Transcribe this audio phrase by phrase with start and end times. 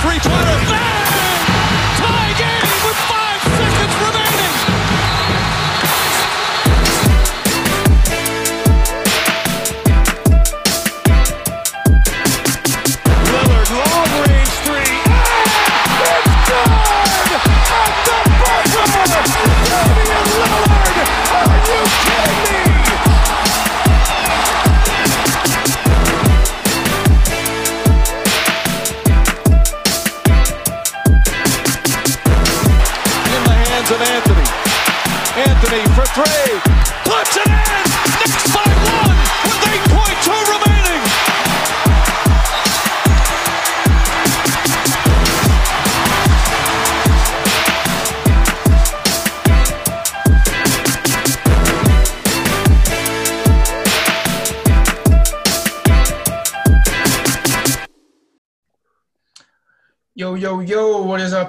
[0.00, 0.38] three-pointer.
[0.38, 0.47] Bang!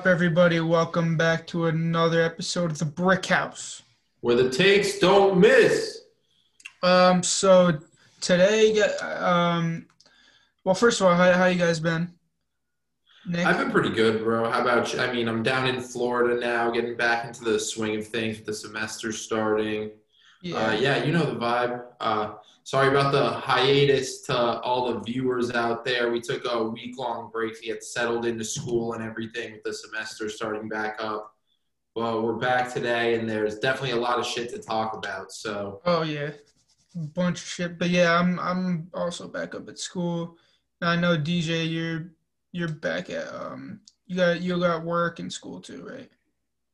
[0.09, 0.59] Everybody?
[0.59, 3.83] Welcome back to another episode of the Brick House.
[4.21, 6.01] where the takes don't miss.
[6.81, 7.77] Um, so
[8.19, 9.85] today, um,
[10.63, 12.11] well, first of all, how, how you guys been?
[13.27, 13.45] Nick?
[13.45, 14.49] I've been pretty good, bro.
[14.49, 14.99] How about you?
[14.99, 18.47] I mean, I'm down in Florida now, getting back into the swing of things with
[18.47, 19.91] the semester starting.
[20.41, 20.57] yeah.
[20.57, 21.83] Uh, yeah, you know the vibe.
[21.99, 22.33] Uh,
[22.69, 26.11] sorry about the hiatus to all the viewers out there.
[26.11, 29.73] We took a week long break to get settled into school and everything with the
[29.73, 31.33] semester starting back up.
[31.95, 35.31] But we're back today, and there's definitely a lot of shit to talk about.
[35.31, 36.29] So, Oh yeah,
[37.15, 37.79] bunch of shit.
[37.79, 40.37] But yeah, I'm I'm also back up at school.
[40.79, 42.11] Now I know DJ, you're
[42.51, 46.11] you're back at um you got you got work and school too, right?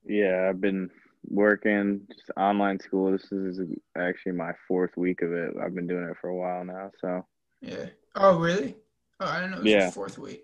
[0.05, 0.89] Yeah, I've been
[1.29, 3.11] working just online school.
[3.11, 3.59] This is
[3.97, 5.53] actually my fourth week of it.
[5.61, 6.91] I've been doing it for a while now.
[7.01, 7.25] So
[7.61, 7.87] Yeah.
[8.15, 8.75] Oh really?
[9.19, 9.81] Oh, I do not know it was Yeah.
[9.83, 10.43] your fourth week.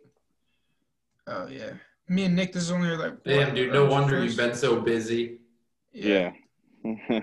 [1.27, 1.71] Oh yeah.
[2.07, 4.55] Me and Nick, this is only like damn, what, dude, no wonder first- you've been
[4.55, 5.39] so busy.
[5.93, 6.31] yeah,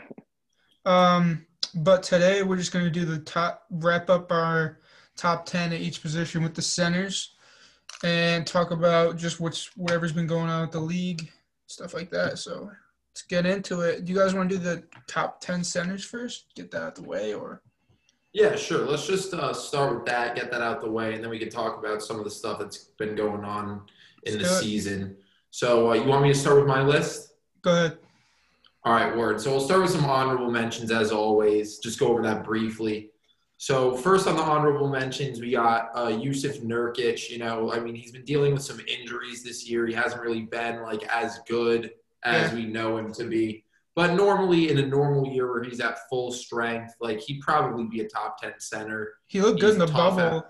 [0.85, 4.79] Um, but today we're just gonna do the top wrap up our
[5.17, 7.35] top ten at each position with the centers,
[8.05, 11.31] and talk about just what's whatever's been going on with the league,
[11.67, 12.39] stuff like that.
[12.39, 12.71] So
[13.19, 14.05] let's get into it.
[14.05, 16.47] Do you guys want to do the top ten centers first?
[16.55, 17.63] Get that out the way, or
[18.33, 18.87] Yeah, sure.
[18.87, 21.51] Let's just uh, start with that, get that out the way, and then we can
[21.51, 23.83] talk about some of the stuff that's been going on
[24.23, 25.17] in Let's the season.
[25.51, 27.33] So, uh, you want me to start with my list?
[27.63, 27.99] go ahead.
[28.85, 29.41] All right, word.
[29.41, 31.79] So, we'll start with some honorable mentions as always.
[31.79, 33.11] Just go over that briefly.
[33.57, 37.31] So, first on the honorable mentions, we got uh, Yusuf Nurkic.
[37.31, 39.89] You know, I mean, he's been dealing with some injuries this year.
[39.89, 41.91] He hasn't really been like as good
[42.25, 42.55] as Yeah.
[42.59, 43.65] we know him to be.
[43.95, 48.01] But normally, in a normal year where he's at full strength, like he'd probably be
[48.01, 49.15] a top ten center.
[49.27, 50.47] He looked good in the bubble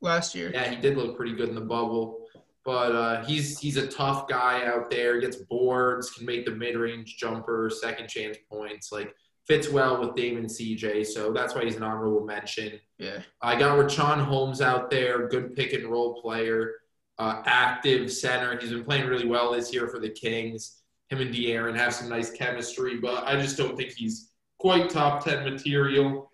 [0.00, 0.50] last year.
[0.52, 2.24] Yeah, he did look pretty good in the bubble.
[2.64, 5.20] But uh, he's he's a tough guy out there.
[5.20, 8.90] Gets boards, can make the mid range jumper, second chance points.
[8.92, 9.14] Like
[9.46, 12.78] fits well with Damon CJ, so that's why he's an honorable mention.
[12.98, 13.20] Yeah.
[13.40, 16.74] I got Richaun Holmes out there, good pick and roll player,
[17.18, 18.58] uh, active center.
[18.58, 20.77] He's been playing really well this year for the Kings.
[21.08, 25.24] Him and De'Aaron have some nice chemistry, but I just don't think he's quite top
[25.24, 26.30] ten material.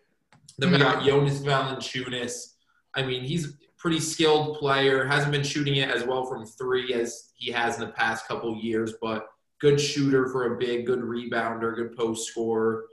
[0.59, 2.55] Then we got Jonas Valanciunas.
[2.95, 5.05] I mean, he's a pretty skilled player.
[5.05, 8.57] Hasn't been shooting it as well from three as he has in the past couple
[8.57, 9.29] years, but
[9.61, 12.85] good shooter for a big, good rebounder, good post scorer.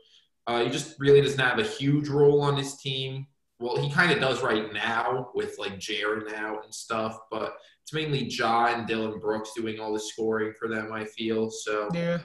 [0.47, 3.27] Uh, he just really doesn't have a huge role on his team.
[3.59, 7.93] Well, he kind of does right now with like Jaren out and stuff, but it's
[7.93, 10.91] mainly Ja and Dillon Brooks doing all the scoring for them.
[10.93, 12.19] I feel so Yeah.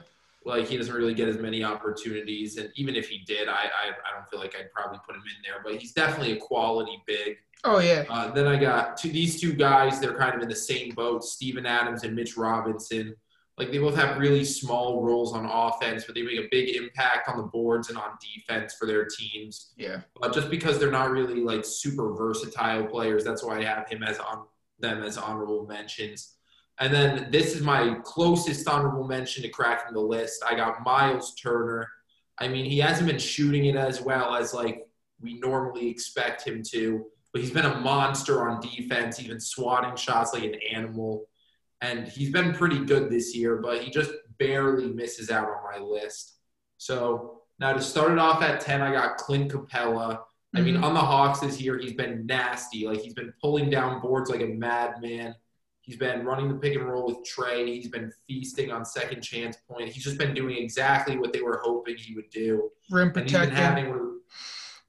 [0.45, 3.89] like he doesn't really get as many opportunities, and even if he did, I I,
[3.89, 5.61] I don't feel like I'd probably put him in there.
[5.63, 7.37] But he's definitely a quality big.
[7.63, 8.05] Oh yeah.
[8.09, 9.99] Uh, then I got two, these two guys.
[9.99, 13.15] They're kind of in the same boat: Steven Adams and Mitch Robinson.
[13.57, 17.27] Like they both have really small roles on offense, but they make a big impact
[17.27, 19.73] on the boards and on defense for their teams.
[19.75, 20.01] Yeah.
[20.21, 24.03] But just because they're not really like super versatile players, that's why I have him
[24.03, 24.45] as on
[24.79, 26.35] them as honorable mentions.
[26.79, 30.43] And then this is my closest honorable mention to cracking the list.
[30.47, 31.87] I got Miles Turner.
[32.37, 34.87] I mean, he hasn't been shooting it as well as like
[35.19, 39.17] we normally expect him to, but he's been a monster on defense.
[39.17, 41.25] He's swatting shots like an animal.
[41.81, 45.79] And he's been pretty good this year, but he just barely misses out on my
[45.79, 46.37] list.
[46.77, 50.19] So now to start it off at 10, I got Clint Capela.
[50.57, 52.87] I mean, on the Hawks this year, he's been nasty.
[52.87, 55.35] Like he's been pulling down boards like a madman.
[55.81, 57.73] He's been running the pick and roll with Trey.
[57.73, 59.89] He's been feasting on second chance point.
[59.89, 62.69] He's just been doing exactly what they were hoping he would do.
[62.91, 63.55] rim And protecting.
[63.55, 64.19] having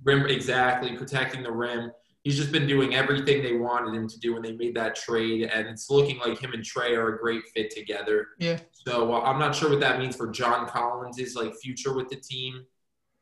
[0.03, 1.93] rim exactly protecting the rim.
[2.25, 5.43] he's just been doing everything they wanted him to do when they made that trade,
[5.55, 8.27] and it's looking like him and Trey are a great fit together.
[8.39, 8.59] Yeah.
[8.73, 12.17] So uh, I'm not sure what that means for John Collins' like future with the
[12.17, 12.65] team,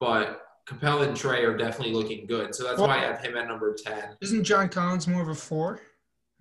[0.00, 2.54] but Capela and Trey are definitely looking good.
[2.54, 4.16] So that's why I have him at number ten.
[4.20, 5.80] Isn't John Collins more of a four?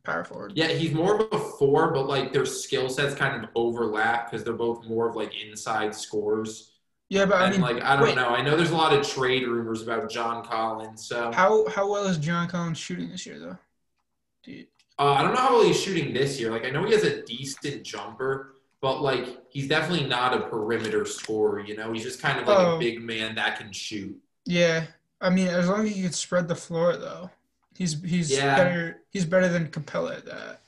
[0.04, 0.54] Power forward.
[0.56, 4.44] Yeah, he's more of a four, but like their skill sets kind of overlap because
[4.44, 6.72] they're both more of like inside scores.
[7.10, 8.16] Yeah, but I mean, like I don't wait.
[8.16, 8.30] know.
[8.30, 11.06] I know there's a lot of trade rumors about John Collins.
[11.08, 13.58] So how how well is John Collins shooting this year though?
[14.44, 14.68] Dude.
[15.00, 16.50] uh, I don't know how well he's shooting this year.
[16.52, 18.55] Like I know he has a decent jumper,
[18.86, 21.60] but like he's definitely not a perimeter scorer.
[21.60, 22.76] You know, he's just kind of like Oh.
[22.76, 24.16] a big man that can shoot.
[24.46, 24.86] Yeah,
[25.20, 27.32] I mean, as long as he can spread the floor though,
[27.76, 28.56] he's he's Yeah.
[28.56, 29.02] better.
[29.10, 30.62] He's better than Capela at that.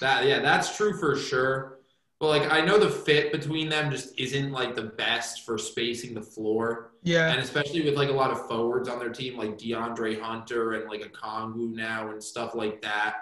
[0.00, 1.78] That yeah, that's true for sure.
[2.20, 6.12] But like I know the fit between them just isn't like the best for spacing
[6.12, 6.92] the floor.
[7.04, 10.74] Yeah, And especially with like a lot of forwards on their team, like DeAndre Hunter
[10.74, 13.14] and like Okongwu now and stuff like that.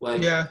[0.00, 0.48] Like, yeah,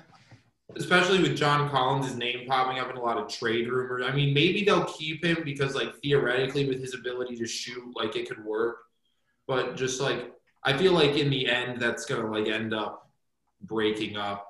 [0.76, 4.04] especially with John Collins' name popping up in a lot of trade rumors.
[4.06, 8.16] I mean, maybe they'll keep him because like theoretically with his ability to shoot, like
[8.16, 8.78] it could work.
[9.48, 10.32] But just like
[10.64, 13.10] I feel like in the end, that's gonna like end up
[13.62, 14.48] breaking up.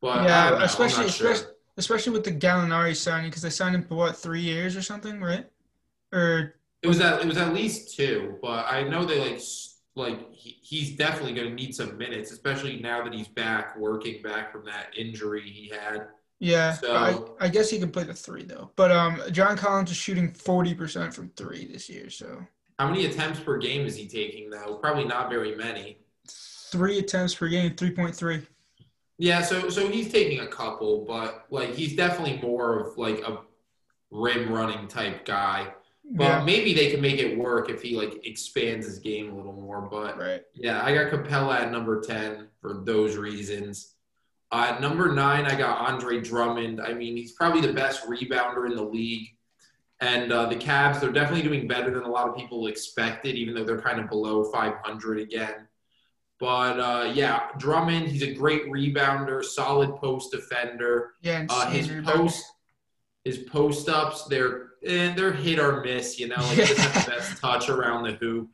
[0.00, 0.50] But yeah.
[0.50, 0.56] don't know.
[0.58, 1.30] I'm especially sure.
[1.30, 4.82] especially especially with the Gallinari signing because they signed him for what three years or
[4.82, 5.46] something, right?
[6.12, 9.40] Or It was at it was at least two, but I know they like
[9.94, 14.22] like he, he's definitely going to need some minutes, especially now that he's back working
[14.22, 16.08] back from that injury he had.
[16.40, 18.70] yeah, So- I I guess he can play the three though.
[18.76, 22.44] But um, John Collins is shooting forty percent from three this year, so
[22.78, 24.76] How many attempts per game is he taking though?
[24.76, 25.98] Probably not very many.
[26.28, 28.42] three attempts per game, three point three.
[29.18, 33.40] Yeah, so so he's taking a couple, but like he's definitely more of like a
[34.10, 35.68] rim running type guy.
[36.14, 39.36] But Yeah, maybe they can make it work if he like expands his game a
[39.36, 39.80] little more.
[39.80, 40.42] But right.
[40.54, 43.94] Yeah, I got Capela at number 10 for those reasons.
[44.50, 46.80] Uh, at number nine, I got Andre Drummond.
[46.82, 49.28] I mean, he's probably the best rebounder in the league.
[50.00, 53.54] And uh, the Cavs, they're definitely doing better than a lot of people expected, even
[53.54, 55.68] though they're kind of below 500 again.
[56.38, 61.12] But uh, yeah, Drummond, he's a great rebounder, solid post defender.
[61.22, 62.44] Yeah, and Uh, his post,
[63.24, 66.18] his post ups, they're eh, they're hit or miss.
[66.18, 68.48] You know, like he doesn't have the best touch around the hoop,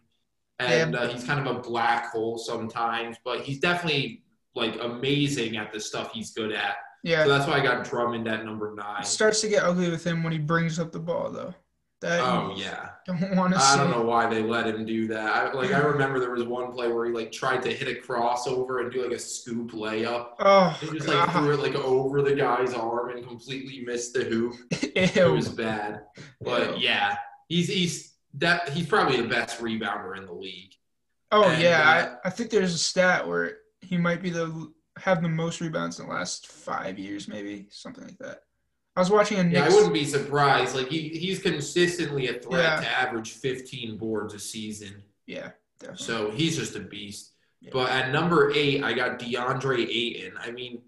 [0.59, 3.17] and uh, he's kind of a black hole sometimes.
[3.25, 4.23] But he's definitely
[4.55, 6.77] like amazing at the stuff he's good at.
[7.05, 9.03] Yeah, So that's why I got Drummond at number nine.
[9.03, 11.55] it starts to get ugly with him when he brings up the ball though.
[12.01, 13.79] That Oh yeah, don't want to I see.
[13.79, 15.35] don't know why they let him do that.
[15.35, 18.01] I, like I remember there was one play where he like tried to hit a
[18.01, 20.29] crossover and do like a scoop layup.
[20.39, 21.33] Oh, He just like God.
[21.33, 24.55] threw it like over the guy's arm and completely missed the hoop.
[24.95, 26.03] It was bad.
[26.41, 27.17] But yeah,
[27.49, 30.73] he's he's that he's probably the best rebounder in the league.
[31.33, 34.73] Oh And, yeah, uh, I, I think there's a stat where he might be the
[34.99, 38.41] have the most rebounds in the last five years, maybe something like that.
[38.99, 40.75] I was watching a Yeah, I wouldn't be surprised.
[40.75, 42.81] Like he, he's consistently a threat Yeah.
[42.81, 45.03] to average 15 boards a season.
[45.27, 46.05] yeah, definitely.
[46.05, 47.33] So he's just a beast.
[47.61, 47.71] Yeah.
[47.73, 50.33] But at number eight, I got DeAndre Ayton.
[50.41, 50.81] I mean,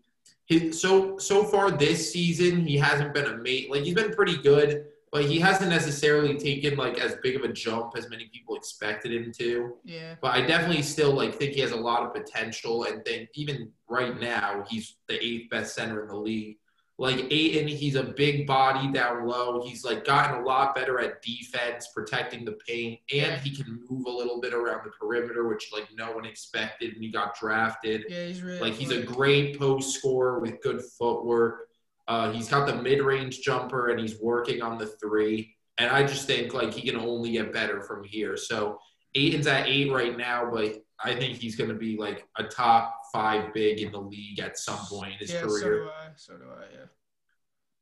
[0.46, 3.70] his, so so far this season, he hasn't been a mate.
[3.70, 7.52] Like he's been pretty good, but he hasn't necessarily taken like as big of a
[7.52, 9.74] jump as many people expected him to.
[9.84, 13.28] yeah, But I definitely still like think he has a lot of potential, and think
[13.34, 16.56] even right now he's the eighth best center in the league.
[17.00, 19.66] Like Ayton, he's a big body down low.
[19.66, 24.04] He's like gotten a lot better at defense, protecting the paint, and he can move
[24.04, 28.04] a little bit around the perimeter, which like no one expected when he got drafted.
[28.06, 31.68] yeah, he's really Like he's a great post scorer with good footwork.
[32.06, 35.56] Uh, he's got the mid-range jumper and he's working on the three.
[35.78, 38.36] And I just think like he can only get better from here.
[38.36, 38.78] So
[39.14, 42.99] Ayton's at eight right now, but I think he's going to be like a top
[43.12, 45.40] five big in the league at some point in his yeah.
[45.42, 45.84] So career.
[45.84, 46.08] do I.
[46.16, 46.62] So do I.
[46.72, 46.86] Yeah.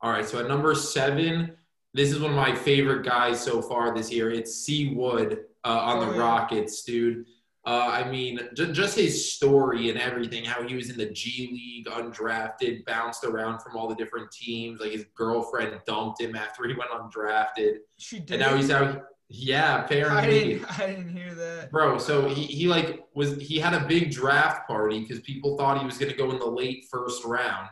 [0.01, 1.57] All right, so at number seven,
[1.95, 4.31] this is one of my favorite guys so far this year.
[4.31, 4.95] It's C.
[4.95, 6.23] Wood uh, on Oh, the yeah.
[6.23, 7.25] Rockets, dude.
[7.67, 11.51] Uh, I mean, j- just his story and everything, how he was in the G
[11.53, 14.81] League, undrafted, bounced around from all the different teams.
[14.81, 18.33] Like his girlfriend dumped him after he went undrafted, She did.
[18.33, 19.03] and now he's out.
[19.31, 20.81] Yeah, I apparently, didn't.
[20.81, 21.71] I didn't hear that.
[21.71, 21.99] bro.
[21.99, 25.85] So he, he like was he had a big draft party because people thought he
[25.85, 27.69] was gonna go in the late first round,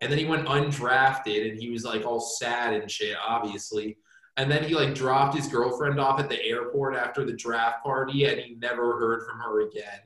[0.00, 3.96] and then he went undrafted and he was like all sad and shit, obviously.
[4.36, 8.26] And then he like dropped his girlfriend off at the airport after the draft party,
[8.26, 10.00] and he never heard from her again.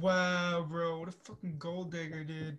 [0.00, 2.58] Wow, bro, what a fucking gold digger, dude.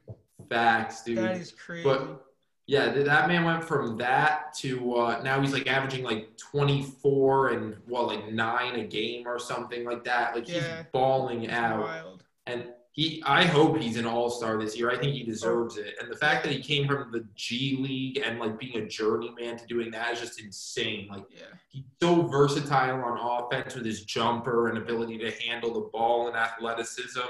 [0.50, 1.18] Facts, dude.
[1.20, 1.84] That is crazy.
[1.84, 2.27] But
[2.68, 7.76] yeah, that man went from that to uh, now he's like averaging like 24 and
[7.88, 10.36] what like nine a game or something like that.
[10.36, 10.78] Like Yeah.
[10.78, 11.80] he's balling out.
[11.80, 12.24] wild.
[12.46, 14.90] and he I hope he's an all-star this year.
[14.90, 15.94] I think he deserves it.
[16.02, 19.56] And the fact that he came from the G League and like being a journeyman
[19.58, 21.08] to doing that is just insane.
[21.10, 21.44] Like Yeah.
[21.70, 26.36] he's so versatile on offense with his jumper and ability to handle the ball and
[26.36, 27.22] athleticism.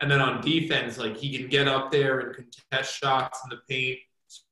[0.00, 2.34] And then on defense, like he can get up there and
[2.70, 3.98] contest shots in the paint,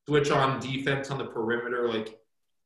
[0.06, 1.88] switch on defense on the perimeter.
[1.88, 2.18] Like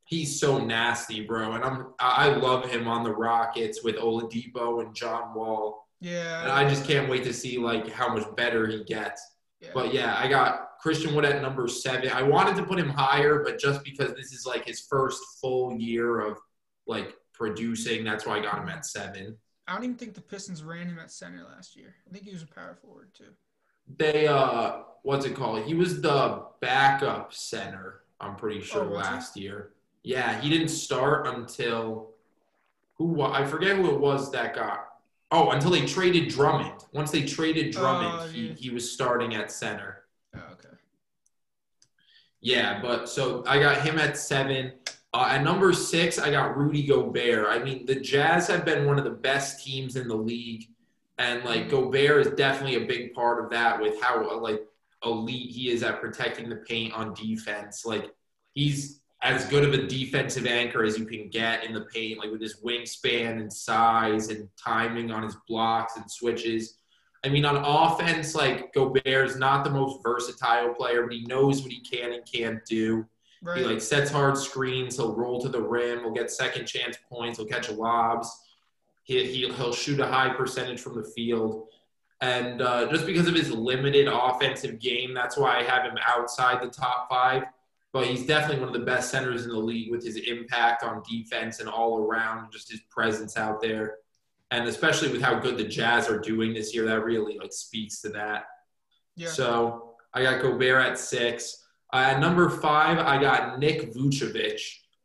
[0.07, 1.53] he's so nasty, bro.
[1.53, 5.87] And I'm I love him on the Rockets with Oladipo and John Wall.
[6.01, 6.43] Yeah.
[6.43, 9.23] And I just can't wait to see like how much better he gets.
[9.61, 9.71] Yeah.
[9.75, 12.11] But yeah, I got Christian Wood at number seven.
[12.11, 15.75] I wanted to put him higher, but just because this is like his first full
[15.75, 16.39] year of
[16.87, 19.37] like producing, that's why I got him at seven.
[19.67, 21.95] I don't even think the Pistons ran him at center last year.
[22.09, 23.33] I think he was a power forward too.
[23.99, 25.65] They uh what's it called?
[25.65, 29.13] He was the backup center, I'm pretty sure, Oh, was he?
[29.13, 29.71] last year.
[30.03, 32.11] Yeah, he didn't start until
[32.95, 34.81] who I forget who it was that got
[35.33, 36.85] Oh, until they traded Drummond.
[36.93, 40.05] Once they traded Drummond, Oh, he, he was starting at center.
[40.37, 40.77] Oh, okay.
[42.41, 44.73] Yeah, but so I got him at seven.
[45.13, 47.47] Uh, at number six, I got Rudy Gobert.
[47.49, 50.69] I mean, the Jazz have been one of the best teams in the league,
[51.19, 54.67] and like Gobert is definitely a big part of that with how like
[55.05, 57.85] elite he is at protecting the paint on defense.
[57.87, 58.11] Like
[58.53, 62.31] he's as good of a defensive anchor as you can get in the paint, like
[62.31, 66.79] with his wingspan and size and timing on his blocks and switches.
[67.25, 71.63] I mean, on offense, like Gobert is not the most versatile player, but he knows
[71.63, 73.07] what he can and can't do.
[73.43, 73.59] Right.
[73.59, 74.97] He like sets hard screens.
[74.97, 76.01] He'll roll to the rim.
[76.01, 77.39] He'll get second chance points.
[77.39, 78.31] He'll catch lobs.
[79.07, 81.69] He, he'll shoot a high percentage from the field.
[82.21, 86.61] And uh, just because of his limited offensive game, that's why I have him outside
[86.61, 87.45] the top five.
[87.93, 91.03] But he's definitely one of the best centers in the league with his impact on
[91.09, 93.99] defense and all around, just his presence out there.
[94.51, 98.01] And especially with how good the Jazz are doing this year, that really like speaks
[98.01, 98.47] to that.
[99.15, 99.29] yeah.
[99.29, 101.65] So I got Gobert at six.
[101.93, 104.61] Uh, at number five, I got Nick Vucevic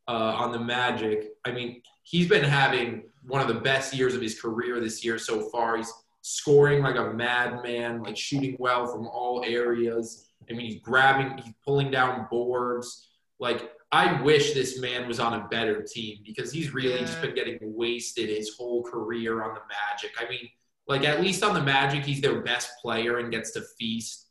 [0.07, 1.29] uh, on the Magic.
[1.45, 5.17] I mean, he's been having one of the best years of his career this year
[5.17, 5.77] so far.
[5.77, 10.27] He's scoring like a madman, like shooting well from all areas.
[10.49, 13.07] I mean, he's grabbing, he's pulling down boards.
[13.39, 17.35] Like, I wish this man was on a better team because he's really just been
[17.35, 20.11] getting wasted his whole career on the Magic.
[20.17, 20.47] I mean,
[20.87, 24.27] like at least on the Magic, he's their best player and gets to feast.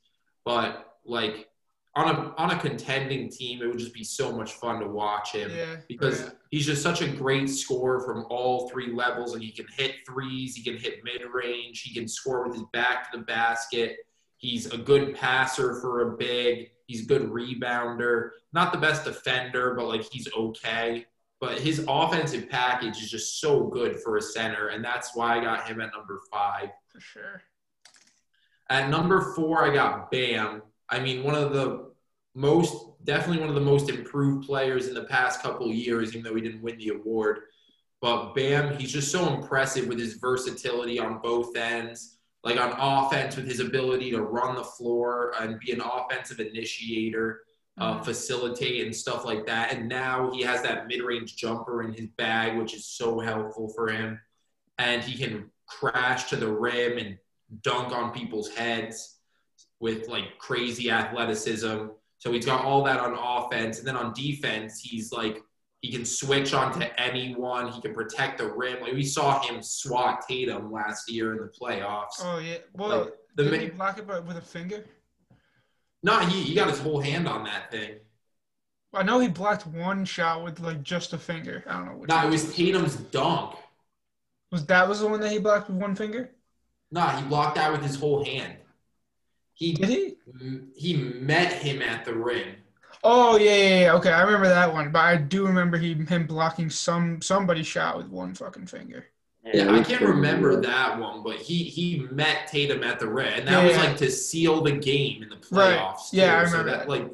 [0.47, 1.50] But like
[1.97, 5.33] on a on a contending team, it would just be so much fun to watch
[5.33, 5.77] him yeah.
[5.89, 6.33] because right.
[6.51, 9.33] he's just such a great scorer from all three levels.
[9.33, 12.65] Like he can hit threes, he can hit mid range, he can score with his
[12.73, 13.99] back to the basket.
[14.37, 16.71] He's a good passer for a big.
[16.87, 18.31] He's a good rebounder.
[18.53, 21.07] Not the best defender, but like he's okay.
[21.41, 25.43] But his offensive package is just so good for a center, and that's why I
[25.43, 26.69] got him at number five.
[26.87, 27.43] for sure.
[28.69, 30.63] At number four, I got Bam.
[30.91, 31.93] I mean, one of the
[32.35, 36.23] most, definitely one of the most improved players in the past couple of years, even
[36.23, 37.43] though he didn't win the award.
[38.01, 42.17] But Bam, he's just so impressive with his versatility on both ends.
[42.43, 47.43] Like on offense, with his ability to run the floor and be an offensive initiator,
[47.77, 48.05] uh, Mhm.
[48.07, 49.75] facilitate, and stuff like that.
[49.75, 53.69] And now he has that mid range jumper in his bag, which is so helpful
[53.75, 54.19] for him.
[54.79, 57.19] And he can crash to the rim and
[57.63, 59.20] dunk on people's heads
[59.81, 61.87] with like crazy athleticism.
[62.19, 63.79] So he's got all that on offense.
[63.79, 65.43] And then on defense, he's like,
[65.81, 67.73] he can switch onto anyone.
[67.73, 68.83] He can protect the rim.
[68.83, 72.21] Like we saw him swat Tatum last year in the playoffs.
[72.23, 72.59] Oh yeah.
[72.75, 74.85] Well, Like, the did ma- he block it with a finger?
[76.03, 77.95] no, he, he got his whole hand on that thing.
[78.93, 81.65] I know he blocked one shot with like just a finger.
[81.67, 82.05] I don't know.
[82.09, 82.27] No, one.
[82.27, 83.55] it was Tatum's dunk.
[84.53, 86.31] was that was the one that he blocked with one finger?
[86.91, 88.57] No, he blocked that with his whole hand.
[89.61, 90.17] He Did he?
[90.75, 92.55] he met him at the ring.
[93.05, 93.95] Oh yeah, yeah, yeah.
[93.95, 97.99] Okay, I remember that one, but I do remember he him blocking some somebody's shot
[97.99, 99.05] with one fucking finger.
[99.53, 103.49] Yeah, I can't remember that one, but he he met Tatum at the rim, and
[103.49, 103.85] that Yeah, was yeah.
[103.85, 105.79] like to seal the game in the Right.
[105.79, 106.09] playoffs.
[106.13, 106.49] Yeah, I too.
[106.49, 106.89] So remember that.
[106.89, 107.11] Like,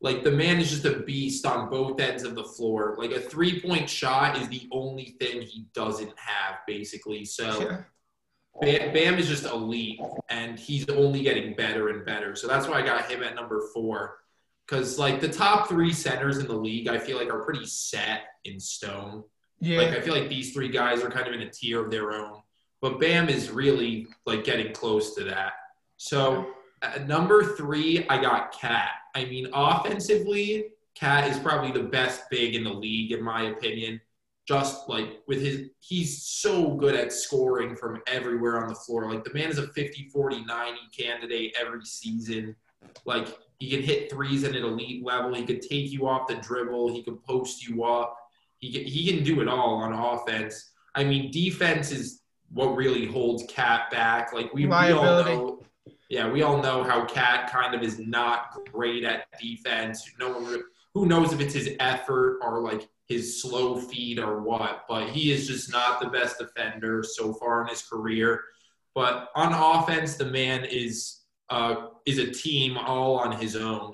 [0.00, 2.94] like the man is just a beast on both ends of the floor.
[2.98, 7.24] Like a three point shot is the only thing he doesn't have, basically.
[7.26, 7.82] So Yeah.
[8.60, 12.36] Bam, Bam is just elite, and he's only getting better and better.
[12.36, 14.18] So that's why I got him at number four.
[14.66, 18.22] Because like the top three centers in the league, I feel like are pretty set
[18.44, 19.24] in stone.
[19.60, 19.78] Yeah.
[19.78, 22.12] Like I feel like these three guys are kind of in a tier of their
[22.12, 22.40] own.
[22.80, 25.52] But Bam is really like getting close to that.
[25.96, 26.46] So
[26.82, 28.90] at number three, I got KAT.
[29.14, 34.00] I mean, offensively, KAT is probably the best big in the league, in my opinion.
[34.46, 39.10] Just like with his he's so good at scoring from everywhere on the floor.
[39.10, 42.54] Like the man is a 50 40 90 candidate every season.
[43.06, 45.34] Like he can hit threes at an elite level.
[45.34, 46.92] He could take you off the dribble.
[46.92, 48.16] He could post you up.
[48.58, 50.72] He can, he can do it all on offense.
[50.94, 52.22] I mean, defense is
[52.52, 54.32] what really holds KAT back.
[54.32, 55.60] Like we, we all know,
[56.08, 60.08] yeah, we all know how KAT kind of is not great at defense.
[60.18, 60.62] No one,
[60.94, 65.32] who knows if it's his effort or like his slow feet or what, but he
[65.32, 68.42] is just not the best defender so far in his career.
[68.94, 71.20] But on offense, the man is
[71.50, 73.92] uh, is a team all on his own,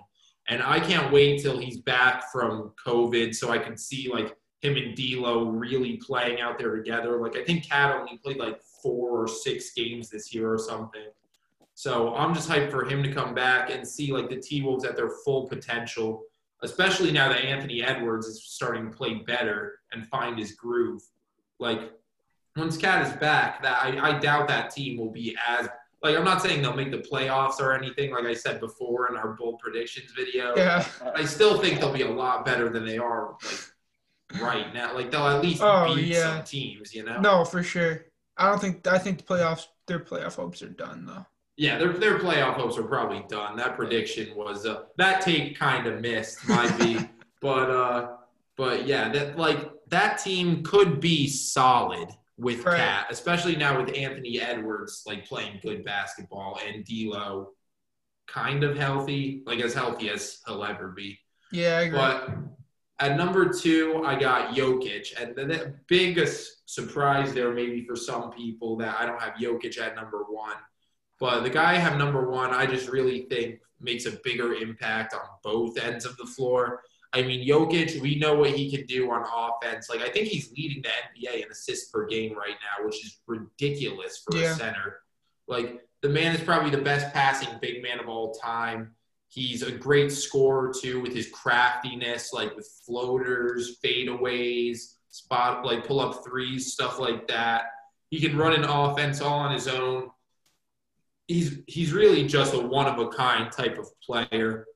[0.48, 4.76] and I can't wait till he's back from COVID so I can see like him
[4.76, 7.20] and D'Lo really playing out there together.
[7.20, 11.08] Like I think KAT only played like four or six games this year or something.
[11.74, 14.84] So I'm just hyped for him to come back and see like the T Wolves
[14.84, 16.24] at their full potential,
[16.62, 21.02] especially now that Anthony Edwards is starting to play better and find his groove.
[21.58, 21.92] Like
[22.56, 25.68] once KAT is back, that I, I doubt that team will be as
[26.02, 29.16] like I'm not saying they'll make the playoffs or anything, like I said before in
[29.16, 30.56] our bold predictions video.
[30.56, 30.84] Yeah.
[31.14, 34.94] I still think they'll be a lot better than they are like right now.
[34.94, 36.36] Like they'll at least Oh, beat yeah.
[36.36, 37.20] some teams, you know?
[37.20, 38.06] No, for sure.
[38.36, 41.26] I don't think I think the playoffs their playoff hopes are done though.
[41.60, 43.54] Yeah, their their playoff hopes are probably done.
[43.54, 46.98] That prediction was uh, that take kind of missed, might be,
[47.42, 48.16] but uh,
[48.56, 52.78] but yeah, that like that team could be solid with Right.
[52.78, 57.50] KAT, especially now with Anthony Edwards like playing good basketball and D'Lo
[58.26, 61.18] kind of healthy, like as healthy as he'll ever be.
[61.52, 61.98] Yeah, I agree.
[61.98, 62.30] But
[63.00, 68.30] at number two, I got Jokic, and the the biggest surprise there maybe for some
[68.30, 70.56] people that I don't have Jokic at number one.
[71.20, 75.14] But the guy I have number one, I just really think makes a bigger impact
[75.14, 76.82] on both ends of the floor.
[77.12, 79.90] I mean, Jokic, we know what he can do on offense.
[79.90, 83.20] Like, I think he's leading the NBA in assists per game right now, which is
[83.26, 84.52] ridiculous for Yeah.
[84.52, 85.00] a center.
[85.48, 88.94] Like, the man is probably the best passing big man of all time.
[89.28, 96.00] He's a great scorer too with his craftiness, like with floaters, fadeaways, spot like pull
[96.00, 97.64] up threes, stuff like that.
[98.10, 100.10] He can run an offense all on his own.
[101.30, 104.66] He's he's really just a one of a kind type of player.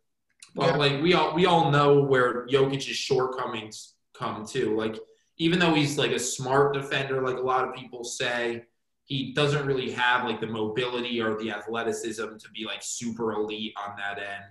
[0.54, 0.76] But Yeah.
[0.76, 4.76] like we all we all know where Jokic's shortcomings come too.
[4.76, 4.96] Like
[5.38, 8.62] even though he's like a smart defender, like a lot of people say,
[9.04, 13.74] he doesn't really have like the mobility or the athleticism to be like super elite
[13.84, 14.44] on that end.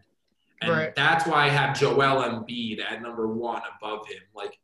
[0.61, 0.93] And Right.
[0.95, 4.21] that's why I have Joel Embiid at number one above him.
[4.35, 4.59] Like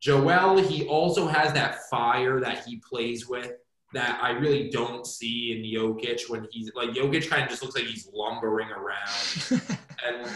[0.00, 3.52] Joel, he also has that fire that he plays with
[3.94, 7.74] that I really don't see in Jokic when he's like Jokic kind of just looks
[7.74, 9.62] like he's lumbering around.
[10.06, 10.28] And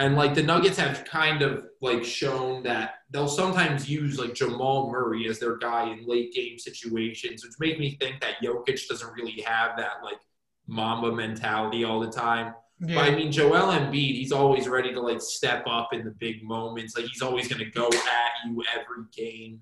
[0.00, 4.90] and like the Nuggets have kind of like shown that they'll sometimes use like Jamal
[4.90, 9.12] Murray as their guy in late game situations, which make me think that Jokic doesn't
[9.12, 10.18] really have that like
[10.66, 12.54] Mamba mentality all the time.
[12.80, 16.42] But I mean, Joel Embiid, he's always ready to like step up in the big
[16.42, 16.94] moments.
[16.96, 19.60] Like he's always going to go at you every game,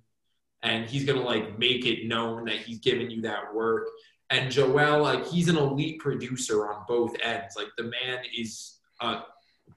[0.64, 3.86] and he's going to like make it known that he's giving you that work.
[4.30, 7.54] And Joel, like he's an elite producer on both ends.
[7.56, 9.20] Like the man is a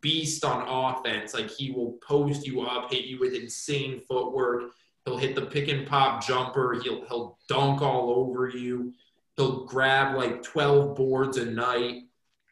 [0.01, 1.33] beast on offense.
[1.33, 4.71] Like he will post you up, hit you with insane footwork.
[5.05, 6.79] He'll hit the pick and pop jumper.
[6.81, 8.93] He'll he'll dunk all over you.
[9.35, 12.03] He'll grab like 12 boards a night.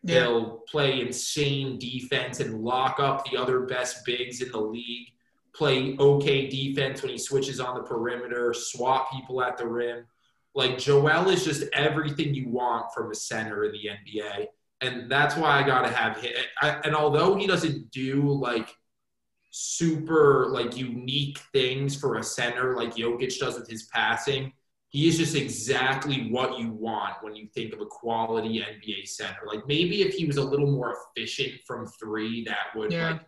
[0.04, 0.20] yeah.
[0.20, 5.08] They'll play insane defense and lock up the other best bigs in the league.
[5.56, 10.06] Play okay defense when he switches on the perimeter, swat people at the rim.
[10.54, 14.48] Like Joel is just everything you want from a center in the NBA,
[14.82, 16.34] and that's why I gotta have him.
[16.62, 18.70] I, and although he doesn't do like
[19.52, 24.52] super like unique things for a center like Jokic does with his passing,
[24.90, 29.40] he is just exactly what you want when you think of a quality NBA center.
[29.46, 33.12] Like maybe if he was a little more efficient from three, that would Yeah.
[33.12, 33.22] like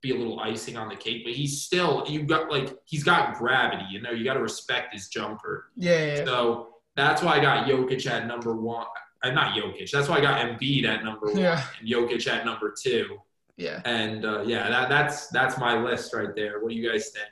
[0.00, 1.22] be a little icing on the cake.
[1.24, 3.84] But he's still you've got like he's got gravity.
[3.90, 5.70] You know, you got to respect his jumper.
[5.76, 6.24] Yeah, yeah.
[6.24, 8.86] So that's why I got Jokic at number one.
[9.22, 9.90] Uh, not Jokic.
[9.90, 11.62] That's why I got Embiid at number one Yeah.
[11.80, 13.18] and Jokic at number two.
[13.56, 13.80] yeah.
[13.84, 16.60] And uh, yeah, that, that's that's my list right there.
[16.60, 17.28] What do you guys think?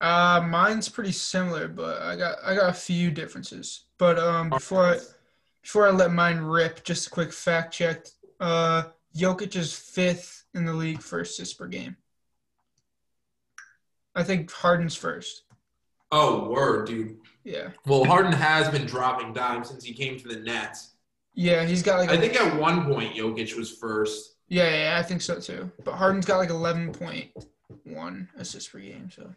[0.00, 3.84] Uh, mine's pretty similar, but I got I got a few differences.
[3.96, 4.98] But um, before I,
[5.62, 8.06] before I let mine rip, just a quick fact check.
[8.40, 8.84] Uh,
[9.16, 11.96] Jokic is fifth in the league for assists per game.
[14.14, 15.42] I think Harden's first.
[16.12, 17.16] Oh, word, dude.
[17.42, 20.94] Yeah, Well, Harden has been dropping dimes since he came to the Nets.
[21.34, 24.36] yeah, he's got like I a- think at one point Jokic was first.
[24.48, 25.70] yeah, yeah, yeah, I think so too.
[25.84, 27.30] But Harden's got like eleven point
[27.84, 29.10] one assists per game.
[29.10, 29.28] So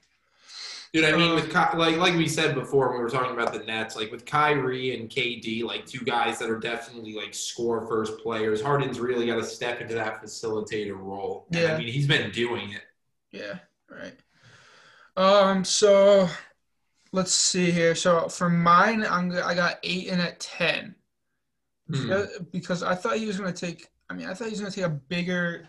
[0.93, 3.33] Dude, I mean, Uh, with Ky- like like we said before when we were talking
[3.33, 7.33] about the Nets, like with Kyrie and KD, like two guys that are definitely like
[7.33, 8.61] score first players.
[8.61, 11.45] Harden's really got to step into that facilitator role.
[11.51, 11.73] And, Yeah.
[11.73, 12.83] I mean, he's been doing it.
[13.31, 14.17] Yeah, right.
[15.17, 16.29] Um, so
[17.11, 17.93] let's see here.
[17.95, 20.95] So for mine, I'm I got eight and at ten.
[21.93, 23.87] Uh, because I thought he was gonna take.
[24.09, 25.67] I mean, I thought he was gonna take a bigger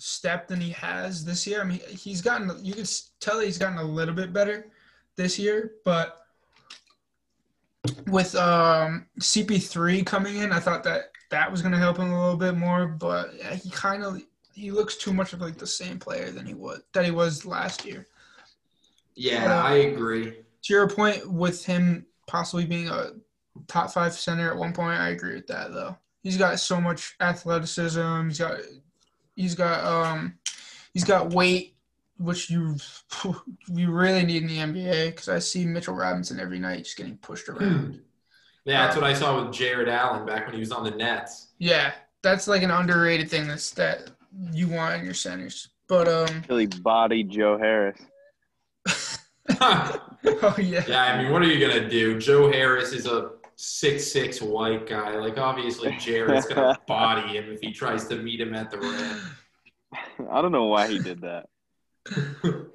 [0.00, 1.60] step than he has this year.
[1.60, 2.50] I mean, he's gotten.
[2.64, 2.84] You can
[3.20, 4.66] tell he's gotten a little bit better
[5.16, 6.16] this year, but
[8.06, 12.38] with um CP3 coming in, I thought that that was gonna help him a little
[12.38, 12.86] bit more.
[12.86, 14.22] But yeah, he kind of
[14.54, 17.46] he looks too much of like the same player than he was that he was
[17.46, 18.06] last year.
[19.14, 20.32] Yeah, Uh, I agree.
[20.62, 23.12] To your point with him possibly being a
[23.66, 25.96] top five center at one point, I agree with that though.
[26.22, 28.28] He's got so much athleticism.
[28.28, 28.58] He's got
[29.40, 30.34] he's got um
[30.92, 31.74] he's got weight,
[32.18, 32.76] which you
[33.72, 37.16] you really need in the NBA because I see Mitchell Robinson every night just getting
[37.16, 38.00] pushed around.
[38.64, 41.48] Yeah, that's what I saw with Jarrett Allen back when he was on the Nets.
[41.58, 44.10] Yeah, that's like an underrated thing that's that
[44.52, 45.68] you want in your centers.
[45.88, 47.98] But um, Till he bodied Joe Harris.
[49.60, 52.20] oh yeah, Yeah, I mean, what are you gonna do?
[52.20, 55.16] Joe Harris is a six six white guy.
[55.16, 60.28] Like, obviously, Jarrett's gonna body him if he tries to meet him at the rim.
[60.30, 61.48] I don't know why he did that.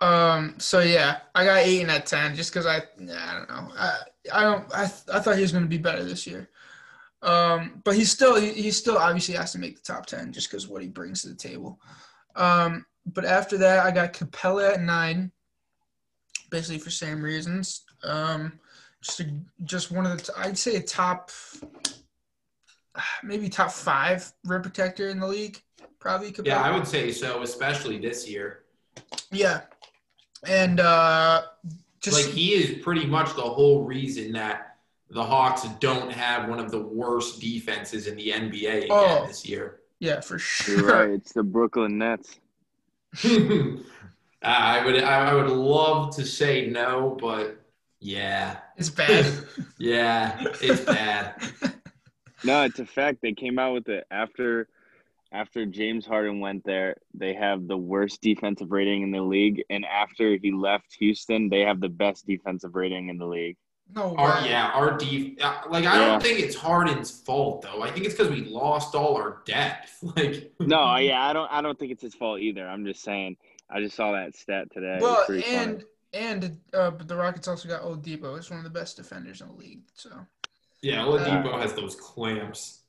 [0.00, 0.56] Um.
[0.58, 3.72] So yeah, I got eight and at ten just because I nah, I don't know
[3.76, 3.98] I
[4.32, 6.50] I don't I I thought he was going to be better this year.
[7.22, 7.80] Um.
[7.84, 10.66] But he's still he, he still obviously has to make the top ten just because
[10.66, 11.80] what he brings to the table.
[12.34, 12.84] Um.
[13.06, 15.30] But after that, I got Capela at nine.
[16.50, 17.84] Basically for same reasons.
[18.02, 18.58] Um.
[19.02, 19.26] Just a,
[19.64, 21.30] just one of the t- I'd say a top
[23.22, 25.60] maybe top five rim protector in the league.
[25.98, 26.46] Probably Capela.
[26.46, 28.62] yeah, I would say so, especially this year.
[29.30, 29.62] Yeah.
[30.46, 31.42] And uh
[32.00, 34.76] just like he is pretty much the whole reason that
[35.10, 39.26] the Hawks don't have one of the worst defenses in the NBA again Oh.
[39.26, 39.80] this year.
[40.00, 40.86] yeah, for You're sure.
[40.86, 41.10] right.
[41.10, 42.38] It's the Brooklyn Nets.
[44.44, 47.60] I would I would love to say no, but
[48.00, 49.26] yeah, It's bad.
[49.78, 51.34] yeah, it's bad.
[52.44, 53.18] No, it's a fact.
[53.22, 54.66] They came out with it after
[55.30, 56.96] after James Harden went there.
[57.14, 61.60] They have the worst defensive rating in the league, and after he left Houston, they
[61.60, 63.56] have the best defensive rating in the league.
[63.94, 66.06] no Our yeah, our def uh, like I Yeah.
[66.08, 67.80] don't think it's Harden's fault though.
[67.80, 70.02] I think it's because we lost all our depth.
[70.16, 71.48] Like No, yeah, I don't.
[71.52, 72.66] I don't think it's his fault either.
[72.66, 73.36] I'm just saying.
[73.70, 74.98] I just saw that stat today.
[75.00, 75.78] Well, pretty funny.
[76.14, 78.36] And and uh, the Rockets also got Oladipo.
[78.36, 79.82] He's one of the best defenders in the league.
[79.94, 80.10] So
[80.82, 82.80] yeah, Oladipo has those clamps.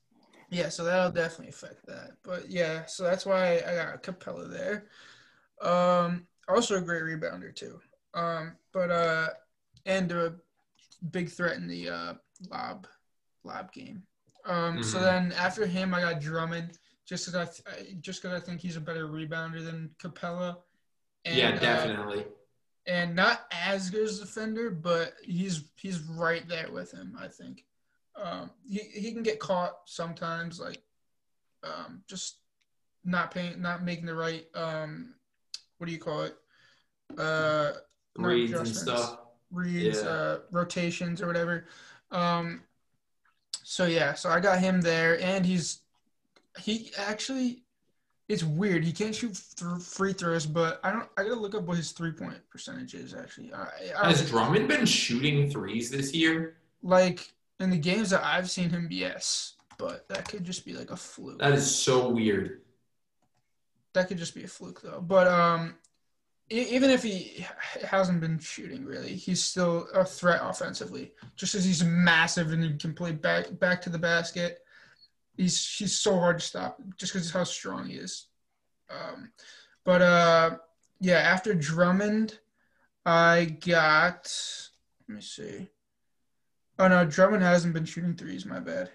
[0.50, 2.12] yeah, so that'll definitely affect that.
[2.24, 4.88] But yeah, so that's why I got Capela there.
[5.62, 7.80] Um, also a great rebounder too.
[8.14, 9.28] Um, but uh,
[9.86, 10.36] and a
[11.12, 12.14] big threat in the uh
[12.50, 12.88] lob
[13.44, 14.04] lob game.
[14.46, 15.02] Um, so Mhm.
[15.04, 16.78] then after him, I got Drummond.
[17.06, 20.58] Just because I, th- I just because I think he's a better rebounder than Capela.
[21.26, 22.26] yeah, uh, definitely.
[22.86, 27.18] And not as good as defender, but he's he's right there with him.
[27.20, 27.64] I think
[28.22, 30.82] um, he he can get caught sometimes, like
[31.64, 32.38] um, just
[33.06, 35.14] not paying, not making the right um,
[35.78, 36.36] what do you call it?
[37.18, 37.74] Uh,
[38.16, 39.18] Reads and stuff.
[39.52, 40.10] reads, Yeah.
[40.10, 41.66] uh, rotations or whatever.
[42.12, 42.62] Um,
[43.64, 45.80] so yeah, so I got him there, and he's
[46.60, 47.63] he actually
[48.30, 48.84] it's weird.
[48.86, 51.08] He can't shoot th- free throws, but I don't.
[51.18, 53.54] I gotta look up what his three point percentage is actually.
[53.54, 53.68] I,
[54.02, 56.58] I, Has Drummond been shooting threes this year?
[56.82, 60.92] like in the games that I've seen him, yes, but that could just be like
[60.92, 61.40] a fluke.
[61.40, 62.62] That is so weird.
[63.94, 65.00] that could just be a fluke though.
[65.02, 65.76] But um,
[66.50, 67.46] even if he
[67.88, 71.12] hasn't been shooting really, he's still a threat offensively.
[71.36, 74.60] Just as he's massive and he can play back back to the basket.
[75.36, 78.28] He's he's so hard to stop just because of how strong he is.
[78.90, 79.32] Um,
[79.84, 80.58] but uh,
[81.00, 82.40] yeah, after Drummond,
[83.06, 84.32] I got.
[85.08, 85.70] Let me see.
[86.80, 88.46] Oh no, Drummond hasn't been shooting threes.
[88.46, 88.90] My bad.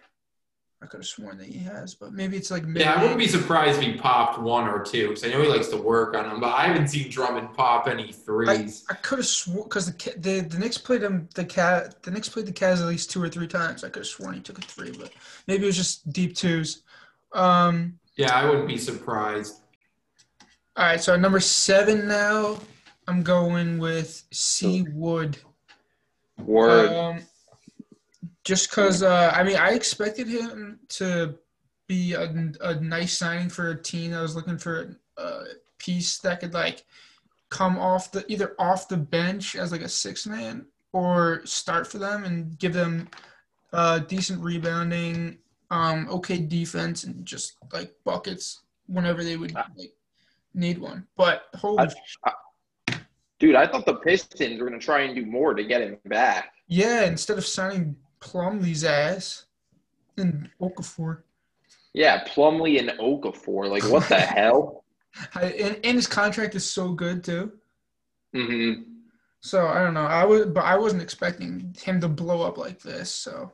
[0.80, 3.26] I could have sworn that he has, but maybe it's like Yeah, I wouldn't be
[3.26, 6.28] surprised if he popped one or two because I know he likes to work on
[6.28, 8.84] them, but I haven't seen Drummond pop any threes.
[8.88, 12.12] I could have sworn because the, Ca- the the Knicks played him the cat the
[12.12, 13.82] Knicks played the Cavs at least two or three times.
[13.82, 15.10] I could have sworn he took a three, but
[15.48, 16.82] maybe it was just deep twos.
[17.32, 19.60] Um, yeah, I wouldn't be surprised.
[20.76, 22.58] all right, so at number seven now,
[23.08, 25.38] I'm going with C Wood.
[26.38, 26.92] Word.
[26.92, 27.22] Um,
[28.48, 31.34] just because uh, I mean I expected him to
[31.86, 32.32] be a,
[32.62, 35.42] a nice signing for a team that was looking for a
[35.76, 36.86] piece that could like
[37.50, 41.98] come off the either off the bench as like a six man or start for
[41.98, 43.06] them and give them
[43.74, 45.36] uh, decent rebounding,
[45.70, 49.92] um, okay defense, and just like buckets whenever they would like
[50.54, 51.06] need one.
[51.18, 51.86] But holy
[52.24, 52.94] I-
[53.38, 55.98] Dude, I thought the Pistons were going to try and do more to get him
[56.06, 56.54] back.
[56.66, 59.46] yeah, instead of signing Plumlee's ass
[60.16, 61.22] and Okafor,
[61.92, 63.68] Yeah, Plumlee and Okafor.
[63.70, 64.84] Like, what the hell?
[65.34, 67.52] I, and, and his contract is so good too.
[68.32, 68.72] hmm
[69.40, 70.06] So I don't know.
[70.06, 73.10] I was, but I wasn't expecting him to blow up like this.
[73.10, 73.52] So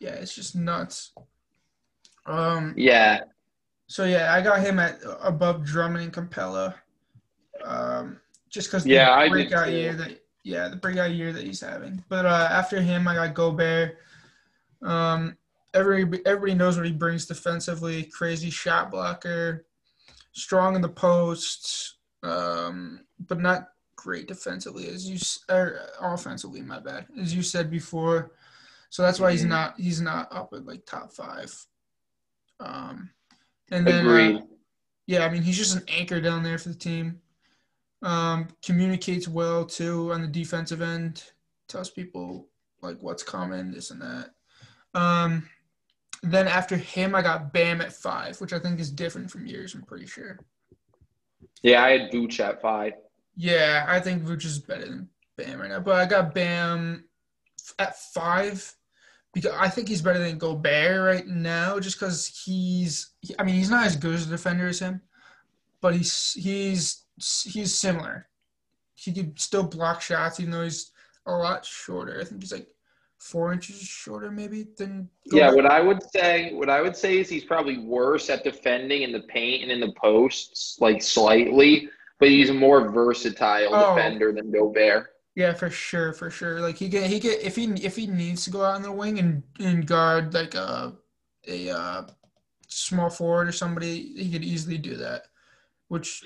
[0.00, 1.12] yeah, it's just nuts.
[2.26, 2.74] Um.
[2.76, 3.20] Yeah.
[3.86, 6.74] So yeah, I got him at above Drummond and Capela.
[7.64, 11.44] Um, just because Yeah, I the did breakout year that yeah the breakout year that
[11.44, 12.02] he's having.
[12.08, 13.98] But uh, after him, I got Gobert.
[14.82, 15.36] Um,
[15.74, 18.04] every everybody knows what he brings defensively.
[18.04, 19.66] Crazy shot blocker,
[20.32, 25.18] strong in the post, um, but not great defensively as you
[25.50, 26.62] or offensively.
[26.62, 28.32] My bad, as you said before.
[28.90, 29.48] So that's why he's Mhm.
[29.50, 31.54] not he's not up at like top five.
[32.58, 33.10] Um,
[33.70, 34.06] and then
[34.36, 34.40] uh,
[35.06, 37.20] yeah, I mean he's just an anchor down there for the team.
[38.02, 41.24] Um, communicates well too on the defensive end.
[41.68, 42.48] Tells people
[42.82, 44.30] like what's coming, this and that.
[44.94, 45.48] Um,
[46.22, 49.74] then after him, I got Bam at five, which I think is different from yours.
[49.74, 50.38] I'm pretty sure.
[51.62, 52.92] Yeah, I had Vooch at five.
[53.36, 57.04] Yeah, I think Vooch is better than Bam right now, but I got Bam
[57.78, 58.74] at five
[59.32, 63.10] because I think he's better than Gobert right now, just because he's.
[63.38, 65.00] I mean, he's not as good as a defender as him,
[65.80, 68.28] but he's he's he's similar.
[68.94, 70.90] He could still block shots, even though he's
[71.26, 72.20] a lot shorter.
[72.20, 72.68] I think he's like
[73.18, 75.08] four inches shorter, maybe than.
[75.26, 79.02] Yeah, what I would say, what I would say is he's probably worse at defending
[79.02, 83.94] in the paint and in the posts, like slightly, but he's a more versatile Oh.
[83.94, 85.10] defender than Gobert.
[85.36, 86.60] Yeah, for sure, for sure.
[86.60, 88.90] Like he can, he can if he if he needs to go out on the
[88.90, 90.96] wing and, and guard like a
[91.46, 92.06] a uh,
[92.66, 95.26] small forward or somebody, he could easily do that,
[95.86, 96.24] which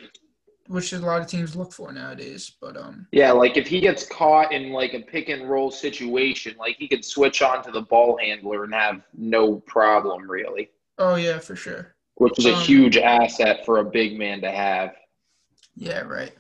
[0.72, 2.52] which a lot of teams look for nowadays.
[2.60, 6.54] But um, Yeah, like if he gets caught in like a pick and roll situation,
[6.58, 11.14] like he could switch on to the ball handler and have no problem really, oh
[11.16, 11.94] yeah, for sure.
[12.16, 14.94] which is a Um, huge asset for a big man to have.
[15.76, 16.32] Yeah, right.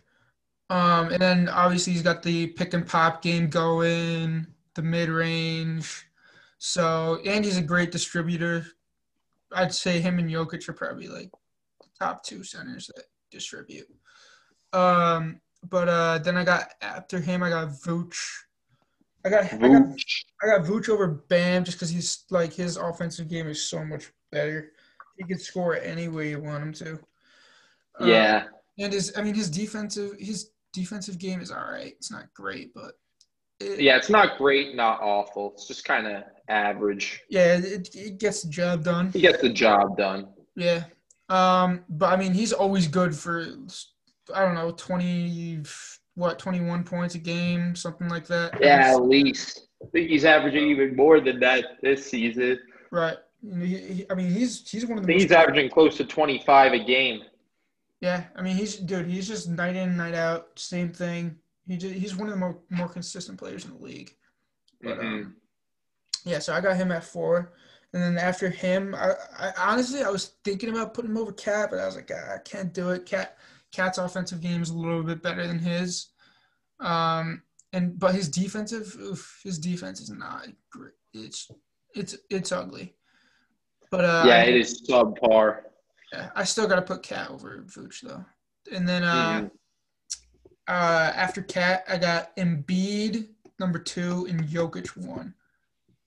[0.70, 6.06] Um, and then obviously he's got the pick and pop game going, the mid range.
[6.58, 8.64] So Andy's a great distributor.
[9.54, 11.30] I'd say him and Jokic are probably like
[11.98, 13.86] top two centers that distribute.
[14.72, 18.16] Um, but uh, then I got after him, I got Vooch.
[19.24, 20.24] I got I got Vooch.
[20.42, 24.10] I got Vooch over Bam just because he's like his offensive game is so much
[24.32, 24.72] better.
[25.18, 26.92] He can score any way you want him to.
[28.00, 28.44] Um, Yeah.
[28.78, 31.92] and his, I mean, his defensive, his defensive game is all right.
[31.98, 32.94] It's not great, but
[33.60, 35.52] it, Yeah, it's not great, not awful.
[35.54, 37.20] It's just kind of average.
[37.28, 39.10] yeah, it, it gets the job done.
[39.12, 40.28] He gets the job done.
[40.56, 40.84] Yeah.
[41.28, 43.46] Um, but I mean, he's always good for,
[44.34, 45.60] I don't know, twenty,
[46.14, 48.58] what, twenty-one points a game, something like that.
[48.60, 49.68] Yeah, at least.
[49.82, 52.58] I think he's averaging even more than that this season.
[52.90, 53.16] Right.
[53.44, 57.22] I mean, he's he's one of the he's averaging close to 25 a game.
[58.00, 58.24] yeah.
[58.36, 59.06] I mean, he's dude.
[59.06, 61.36] He's just night in, night out, same thing.
[61.66, 64.14] He just, he's one of the more more consistent players in the league.
[64.80, 65.00] But Mhm.
[65.24, 65.36] um,
[66.24, 67.52] yeah, so I got him at four,
[67.92, 71.70] and then after him, I, I honestly I was thinking about putting him over KAT,
[71.70, 73.06] but I was like, "Ah, I can't do it.
[73.06, 73.36] KAT
[73.72, 76.08] KAT's offensive game is a little bit better than his,
[76.80, 80.94] um, and but his defensive, oof, his defense is not great.
[81.14, 81.50] It's
[81.94, 82.94] it's it's ugly.
[83.90, 85.62] But uh, yeah, it is subpar.
[86.12, 88.24] yeah, I still got to put KAT over Vooch though,
[88.72, 89.50] and then uh, Mhm.
[90.68, 95.34] uh, after KAT, I got Embiid number two and Jokic one,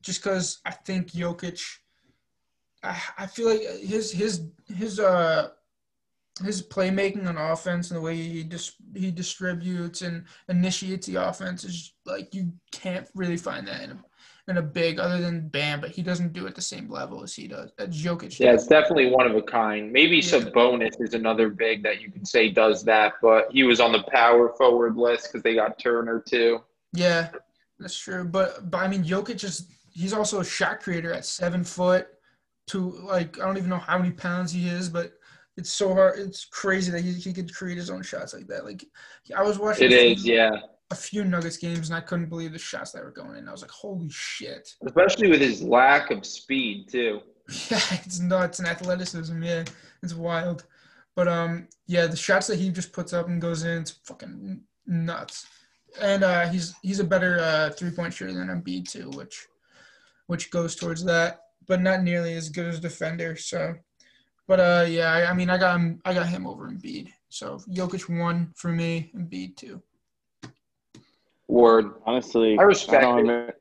[0.02, 1.62] just because I think Jokic.
[2.84, 5.50] I, I feel like his his his uh
[6.44, 11.64] his playmaking on offense and the way he dis- he distributes and initiates the offense
[11.64, 14.04] is like you can't really find that in a
[14.48, 17.24] in a big other than Bam, but he doesn't do it at the same level
[17.24, 18.38] as he does as Jokic.
[18.38, 19.92] Yeah, it's definitely one of a kind.
[19.92, 20.40] Maybe Yeah.
[20.40, 24.04] Sabonis is another big that you could say does that, but he was on the
[24.04, 26.60] power forward list because they got Turner too.
[26.94, 27.30] Yeah,
[27.80, 28.26] that's true.
[28.26, 32.08] But but I mean, Jokic is he's also a shot creator at seven foot.
[32.68, 35.14] To like, I don't even know how many pounds he is, but
[35.58, 36.20] it's so hard.
[36.20, 38.66] It's crazy that he, he could create his own shots like that.
[38.66, 38.86] Like,
[39.36, 40.56] I was watching It is, a few, yeah.
[40.92, 43.48] a few Nuggets games and I couldn't believe the shots that were going in.
[43.48, 44.70] I was like, holy shit!
[44.86, 47.22] Especially with his lack of speed too.
[47.70, 49.44] Yeah, it's nuts and athleticism.
[49.44, 49.66] Yeah,
[50.02, 50.66] it's wild.
[51.16, 54.62] But um, yeah, the shots that he just puts up and goes in, it's fucking
[54.86, 55.46] nuts.
[56.02, 59.48] And uh, he's he's a better uh, three point shooter than Embiid too, which
[60.28, 63.36] which goes towards that, but not nearly as good as defender.
[63.36, 63.76] So,
[64.48, 67.10] but uh, yeah, I, I mean, I got him, I got him over Embiid.
[67.30, 69.82] So Jokic one for me, Embiid two.
[71.48, 71.94] Word.
[72.06, 73.54] Honestly, I respect don't have,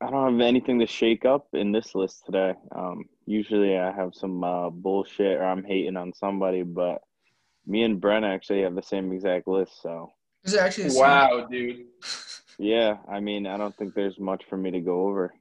[0.00, 2.54] I don't have anything to shake up in this list today.
[2.74, 7.02] Um, usually I have some uh, bullshit or I'm hating on somebody, but
[7.66, 9.82] me and Brent actually have the same exact list.
[9.82, 10.12] So
[10.44, 10.84] Is it actually?
[10.84, 11.02] the same?
[11.02, 11.86] Wow, dude.
[12.58, 15.32] yeah, I mean, I don't think there's much for me to go over.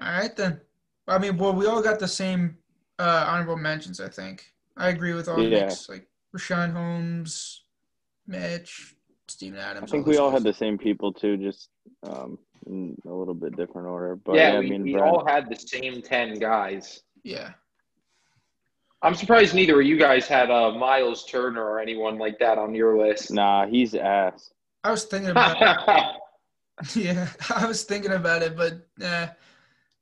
[0.00, 0.60] All right then.
[1.06, 2.56] I mean, well, we all got the same
[2.98, 4.00] uh, honorable mentions.
[4.00, 5.60] I think I agree with all Yeah.
[5.66, 6.06] Nick's, like
[6.36, 7.62] Richaun Holmes,
[8.26, 8.94] Mitch,
[9.28, 9.90] Steven Adams.
[9.90, 10.38] I think those we all guys.
[10.42, 11.68] had the same people too, just
[12.04, 14.16] um, in a little bit different order.
[14.16, 15.06] But yeah, yeah, we, me and we Brent.
[15.06, 17.00] all had the same 10 guys.
[17.24, 17.50] Yeah.
[19.00, 22.74] I'm surprised neither of you guys had uh, Miles Turner or anyone like that on
[22.74, 23.30] your list.
[23.30, 24.50] Nah, he's ass.
[24.82, 26.16] I was thinking about it.
[26.94, 29.26] Yeah, I was thinking about it, but uh,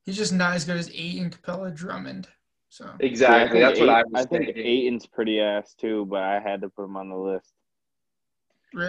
[0.05, 2.29] he's just not as good as Ayton Capela Drummond.
[2.77, 3.61] So exactly.
[3.61, 4.67] Yeah, That's think what I was I think thinking.
[4.67, 7.55] Ayton's pretty ass too, but I had to put him on the list.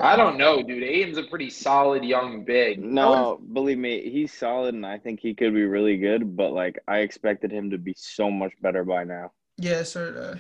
[0.02, 0.84] I don't know, dude.
[0.84, 2.84] Ayton's a pretty solid young big.
[2.84, 6.36] No, believe me, he's solid, and I think he could be really good.
[6.36, 9.32] But like, I expected him to be so much better by now.
[9.58, 10.36] Yeah, so uh,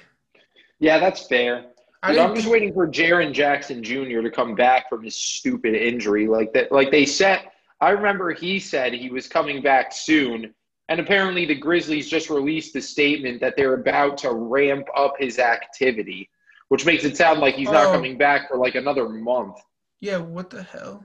[0.79, 1.67] Yeah, that's fair.
[2.03, 4.21] I I'm just waiting for Jaren Jackson Jr.
[4.23, 6.27] to come back from his stupid injury.
[6.27, 7.43] Like that, like they said.
[7.79, 10.55] I remember he said he was coming back soon,
[10.89, 15.39] and apparently the Grizzlies just released a statement that they're about to ramp up his
[15.39, 16.29] activity,
[16.69, 17.91] which makes it sound like he's not Oh.
[17.91, 19.57] coming back for like another month.
[19.99, 21.03] Yeah, what the hell?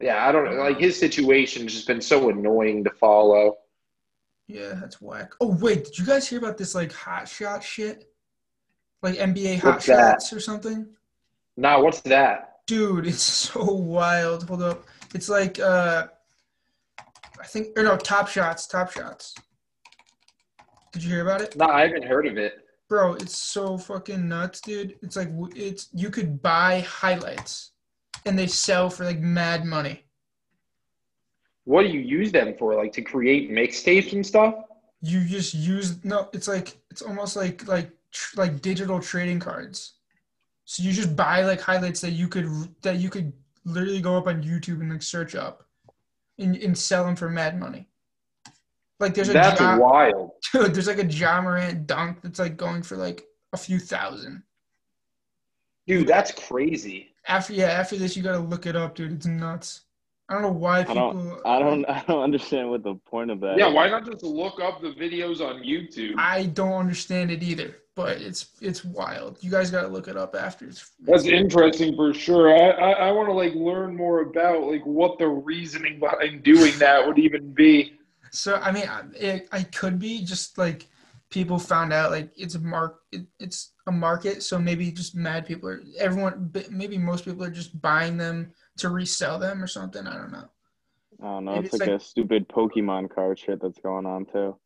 [0.00, 0.62] Yeah, I don't know.
[0.62, 3.56] Like his situation's just been so annoying to follow.
[4.46, 5.32] Yeah, that's whack.
[5.40, 8.08] Oh wait, did you guys hear about this like hot shot shit?
[9.02, 10.22] Like NBA hot What's that?
[10.22, 10.86] shots or something?
[11.56, 12.60] Nah, what's that?
[12.66, 14.46] Dude, it's so wild.
[14.48, 14.84] Hold up.
[15.14, 16.06] It's like uh
[17.40, 19.34] I think or no, top shots, top shots.
[20.92, 21.56] Did you hear about it?
[21.56, 22.64] No, I haven't heard of it.
[22.88, 24.96] Bro, it's so fucking nuts, dude.
[25.02, 27.72] It's like it's you could buy highlights
[28.24, 30.04] and they sell for like mad money.
[31.64, 32.74] What do you use them for?
[32.74, 34.54] Like to create mixtapes and stuff?
[35.02, 39.94] You just use no, it's like it's almost like like tr- like digital trading cards.
[40.64, 42.48] So you just buy like highlights that you could
[42.82, 43.32] that you could
[43.64, 45.67] literally go up on YouTube and like search up
[46.38, 47.88] and, and sell them for mad money.
[49.00, 50.30] Like there's a That's Ja- wild.
[50.52, 54.42] dude, there's like a Ja Morant dunk that's like going for like a few thousand.
[55.86, 57.14] Dude, that's crazy.
[57.26, 59.12] After yeah, after this you gotta look it up, dude.
[59.12, 59.82] It's nuts.
[60.28, 61.12] I don't know why I people.
[61.12, 63.56] don't, I don't, I don't understand what the point of that.
[63.56, 63.74] Yeah, is.
[63.74, 66.14] why not just look up the videos on YouTube?
[66.18, 69.38] I don't understand it either, but it's it's wild.
[69.40, 70.66] You guys gotta look it up after.
[70.66, 72.54] It's, That's interesting for sure.
[72.54, 76.78] I, I, I want to like learn more about like what the reasoning behind doing
[76.78, 77.98] that would even be.
[78.30, 80.86] so I mean, I- it, I could be just like
[81.28, 83.00] people found out like it's a mark.
[83.10, 86.52] It, it's a market, so maybe just mad people are everyone.
[86.70, 90.06] Maybe most people are just buying them to resell them or something.
[90.06, 90.48] I don't know.
[91.20, 91.54] I don't know.
[91.54, 94.56] Maybe It's it's like, like- a stupid Pokemon card shit that's going on too.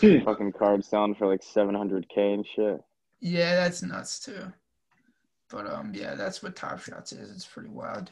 [0.00, 2.80] Fucking cards selling for like 700k and shit.
[3.20, 4.52] Yeah, that's nuts too.
[5.50, 7.30] But um, yeah, that's what Top Shots is.
[7.30, 8.10] It's pretty wild.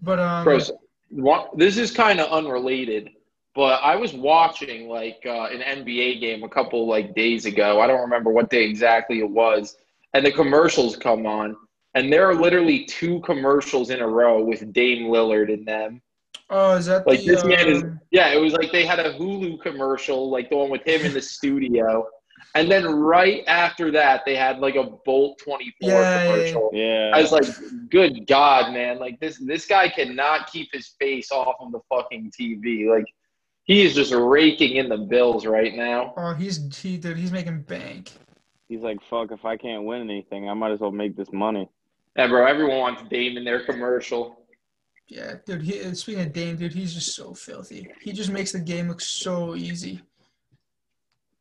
[0.00, 0.78] But um, Bro, so-
[1.10, 3.10] wa- this is kind of unrelated,
[3.54, 7.80] but I was watching like uh, an NBA game a couple like days ago.
[7.80, 9.76] I don't remember what day exactly it was,
[10.14, 11.56] and the commercials come on,
[11.94, 16.00] and there are literally two commercials in a row with Dame Lillard in them.
[16.50, 18.98] Oh, is that Like the, this man is um, yeah, it was like they had
[18.98, 22.06] a Hulu commercial, like the one with him in the studio.
[22.54, 26.32] And then right after that they had like a Bolt 24 Yeah, yeah, yeah.
[26.32, 26.70] commercial.
[26.72, 27.10] Yeah.
[27.14, 27.46] I was like,
[27.90, 28.98] good God, man.
[28.98, 32.88] Like this this guy cannot keep his face off of the fucking TV.
[32.88, 33.06] Like
[33.64, 36.14] he is just raking in the bills right now.
[36.16, 37.18] Oh, he's he dude.
[37.18, 38.12] He's making bank.
[38.68, 41.68] He's like, fuck, if I can't win anything, I might as well make this money.
[42.16, 44.37] And bro, everyone wants Dame in their commercial.
[45.08, 45.62] Yeah, dude.
[45.62, 47.88] He, speaking of Dame, dude, he's just so filthy.
[48.00, 50.02] He just makes the game look so easy.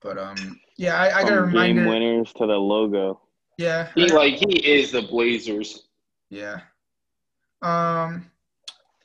[0.01, 3.19] But um, yeah, I, I got a From game winners to the logo.
[3.57, 5.87] Yeah, He like he is the Blazers.
[6.29, 6.61] yeah.
[7.63, 8.29] Um,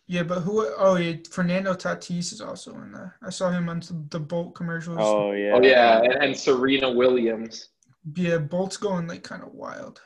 [0.07, 0.67] yeah, but who?
[0.77, 3.17] Oh, yeah, Fernando Tatis is also in there.
[3.23, 4.99] I saw him on the Bolt commercials.
[5.01, 5.53] Oh yeah.
[5.55, 7.71] Oh yeah, and, and Serena Williams.
[8.15, 10.03] Yeah, Bolt's going like kind of wild.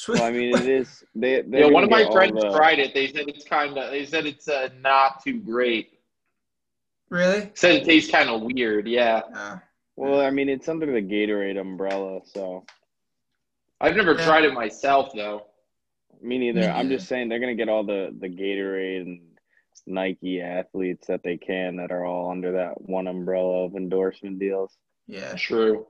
[0.00, 1.04] So, Well, I mean, it is.
[1.14, 1.42] They.
[1.50, 2.94] Yeah, one of my friends the, tried it.
[2.94, 3.90] They said it's kind of.
[3.90, 5.98] They said it's uh, not too great.
[7.10, 7.50] really?
[7.52, 8.88] Said it tastes kind of weird.
[8.88, 9.20] Yeah.
[9.34, 9.56] Uh,
[9.96, 12.64] Well, I mean, it's under the Gatorade umbrella, so
[13.78, 14.24] I've never Yeah.
[14.24, 15.46] tried it myself though.
[16.22, 16.60] Me neither.
[16.60, 19.20] Me I'm just saying they're gonna get all the the Gatorade and
[19.86, 24.78] Nike athletes that they can that are all under that one umbrella of endorsement deals.
[25.06, 25.34] Yeah.
[25.34, 25.86] True.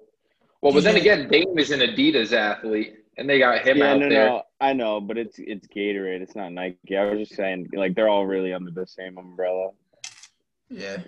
[0.63, 4.01] Well, but then again, Dame is an Adidas athlete, and they got him yeah, out
[4.01, 4.29] no, there.
[4.29, 6.21] no, I know, but it's it's Gatorade.
[6.21, 6.97] It's not Nike.
[6.97, 9.71] I was just saying, like they're all really under the same umbrella.
[10.69, 10.99] Yeah.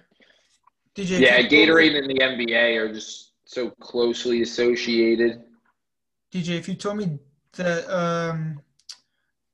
[0.95, 1.21] DJ.
[1.21, 5.43] Yeah, can Gatorade and the NBA are just so closely associated.
[6.33, 7.19] DJ, if you told me
[7.55, 8.61] that um,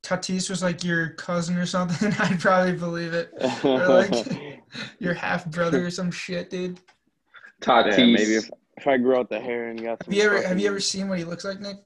[0.02, 3.32] Tatis was like your cousin or something, I'd probably believe it.
[3.62, 4.62] Or like
[4.98, 6.80] your half brother or some shit, dude.
[7.60, 7.98] Tatis.
[7.98, 10.12] Yeah, maybe if, if I grow out the hair and got some.
[10.12, 11.76] Have you ever have you ever seen what he looks like, Nick?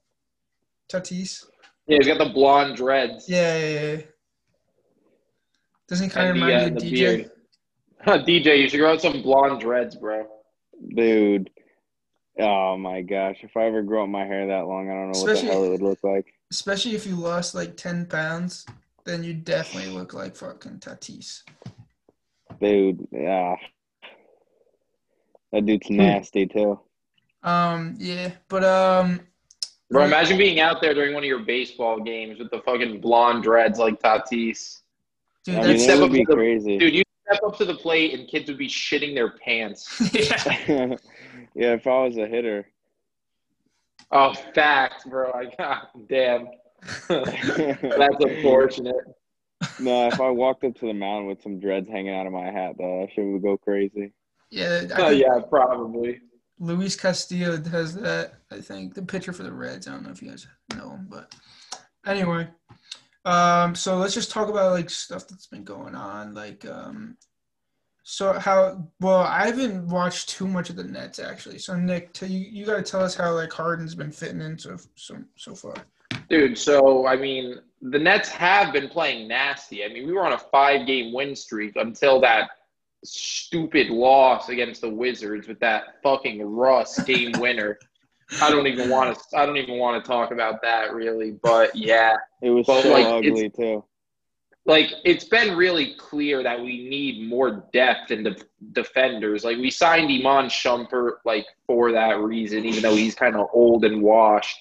[0.92, 1.44] Tatis?
[1.86, 3.28] yeah, he's got the blonde dreads.
[3.28, 4.00] Yeah, yeah, yeah.
[5.88, 7.16] Doesn't he kind of and the, remind uh, you of the DJ?
[7.16, 7.30] beard.
[8.26, 10.26] DJ, you should grow out some blonde dreads, bro.
[10.94, 11.50] dude?
[12.40, 13.36] Oh my gosh!
[13.42, 15.64] If I ever grow up my hair that long, I don't know what the hell
[15.64, 16.32] it would look like.
[16.50, 18.64] Especially if you lost like ten pounds,
[19.04, 21.42] then you definitely look like fucking Tatis.
[22.60, 23.56] Dude, yeah.
[25.52, 25.66] That Hmm.
[25.66, 26.80] dude's nasty too.
[27.42, 29.20] Um, yeah, but um,
[29.92, 33.42] Bro, imagine being out there during one of your baseball games with the fucking blonde
[33.42, 34.80] dreads like Tatis.
[35.44, 36.78] dude, I You'd mean, step that up would be to the- crazy.
[36.78, 40.00] Dude, you step up to the plate and kids would be shitting their pants.
[40.14, 40.56] yeah.
[41.54, 42.66] yeah, if I was a hitter.
[44.10, 45.30] Oh, fact, bro.
[45.32, 46.48] I got damn.
[47.08, 48.96] That's unfortunate.
[49.78, 52.46] no, if I walked up to the mound with some dreads hanging out of my
[52.50, 54.12] hat, though, that shit would go crazy.
[54.50, 56.20] Yeah, I Oh think yeah, probably.
[56.62, 58.34] Luis Castillo has that.
[58.52, 59.88] I think the pitcher for the Reds.
[59.88, 60.46] I don't know if you guys
[60.76, 61.34] know him, but
[62.06, 62.48] anyway.
[63.24, 66.34] Um, so let's just talk about like stuff that's been going on.
[66.34, 67.16] Like, um,
[68.04, 68.88] so how?
[69.00, 71.58] Well, I haven't watched too much of the Nets actually.
[71.58, 74.56] So Nick, tell you you got to tell us how like Harden's been fitting in
[74.56, 75.74] so so so far.
[76.28, 79.84] Dude, so I mean, the Nets have been playing nasty.
[79.84, 82.50] I mean, we were on a five-game win streak until that
[83.04, 87.78] stupid loss against the Wizards with that fucking Russ game winner.
[88.40, 89.38] I don't even want to.
[89.38, 91.32] I don't even want to talk about that really.
[91.42, 93.84] But yeah, It was Well, so like, ugly too.
[94.64, 98.42] like it's been really clear that we need more depth in the
[98.72, 99.44] defenders.
[99.44, 103.84] Like we signed Iman Shumpert like for that reason, even though he's kind of old
[103.84, 104.56] and washed.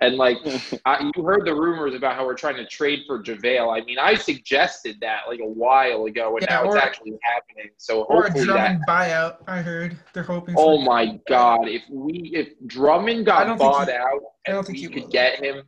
[0.00, 0.36] And like
[0.84, 3.80] I, you heard the rumors about how we're trying to trade for JaVale.
[3.80, 7.18] I mean, I suggested that like a while ago, and Yeah, now or- it's actually
[7.22, 7.70] happening.
[7.78, 8.52] So Or a hopefully that.
[8.54, 9.36] Drummond buyout.
[9.48, 10.54] I heard they're hoping.
[10.54, 11.66] For, Oh my God!
[11.68, 15.10] If we if Drummond got bought he- out I don't and think we could will.
[15.10, 15.62] get him,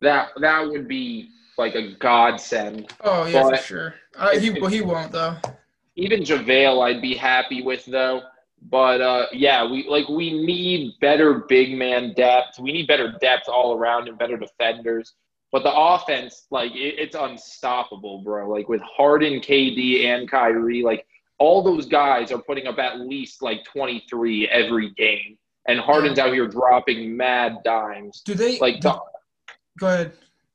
[0.00, 2.90] that that would be like a godsend.
[3.02, 3.94] Oh yeah, for sure.
[4.16, 5.36] Uh, he well he won't though.
[5.96, 8.22] even JaVale I'd be happy with though.
[8.62, 12.58] But uh, yeah, we like we need better big man depth.
[12.58, 15.14] We need better depth all around and better defenders.
[15.52, 18.50] But the offense, like it, it's unstoppable, bro.
[18.50, 21.06] Like with Harden, KD, and Kyrie, like
[21.38, 25.38] all those guys are putting up at least like 23 every game.
[25.68, 28.22] And Harden's out here dropping mad dimes.
[28.24, 29.00] Do they Like do- the
[29.78, 30.12] Go ahead.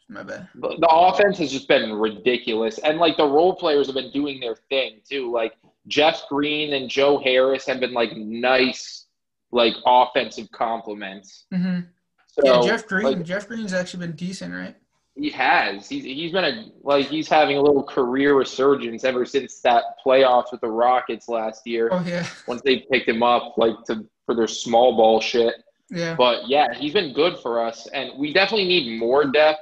[0.09, 0.49] My bad.
[0.55, 2.77] the the offense has just been ridiculous.
[2.79, 5.31] And like the role players have been doing their thing too.
[5.31, 5.53] Like
[5.87, 9.05] Jeff Green and Joe Harris have been like nice,
[9.51, 11.45] like offensive compliments.
[11.53, 11.79] hmm
[12.27, 13.03] So yeah, Jeff Green.
[13.05, 14.75] like, Jeff Green's actually been decent, right?
[15.15, 15.87] he has.
[15.87, 20.51] He's he's been a like he's having a little career resurgence ever since that playoffs
[20.51, 21.89] with the Rockets last year.
[21.91, 25.53] Oh yeah, Once they picked him up like to for their small ball shit.
[25.89, 26.15] yeah.
[26.15, 29.59] But yeah, he's been good for us, and we definitely need more depth.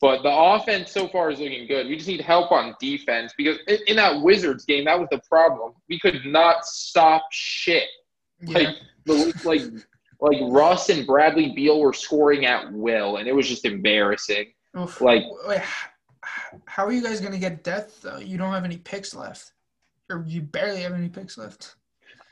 [0.00, 1.86] But the offense so far is looking good.
[1.86, 5.20] We just need help on defense because in, in that Wizards game, that was the
[5.28, 5.72] problem.
[5.88, 7.84] We could not stop shit.
[8.42, 8.72] yeah.
[9.06, 9.62] Like like
[10.20, 14.46] like Russ and Bradley Beal were scoring at will, and it was just embarrassing.
[14.78, 15.00] Oof.
[15.00, 15.62] like- Wait,
[16.66, 18.18] how are you guys gonna get depth though?
[18.18, 19.52] You don't have any picks left,
[20.10, 21.76] or you barely have any picks left.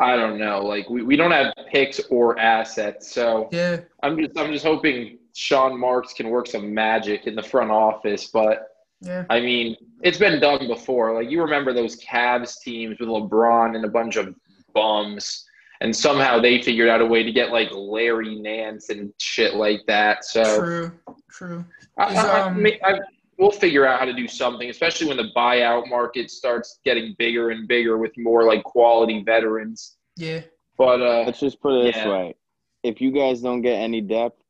[0.00, 0.60] I don't know.
[0.60, 5.18] Like we, we don't have picks or assets, so Yeah, I'm just I'm just hoping
[5.34, 8.68] Sean Marks can work some magic in the front office, but.
[9.00, 9.24] yeah.
[9.28, 11.14] I mean, it's been done before.
[11.14, 14.34] Like you remember those Cavs teams with LeBron and a bunch of
[14.72, 15.44] bums,
[15.80, 19.80] and somehow they figured out a way to get like Larry Nance and shit like
[19.88, 20.24] that.
[20.24, 20.92] So True,
[21.30, 21.64] true.
[21.98, 22.98] I, I, um, I, I,
[23.38, 27.50] we'll figure out how to do something, especially when the buyout market starts getting bigger
[27.50, 29.96] and bigger with more like quality veterans.
[30.16, 30.42] Yeah,
[30.78, 32.36] But uh, Let's just put it this way:
[32.82, 34.40] if you guys don't get any depth,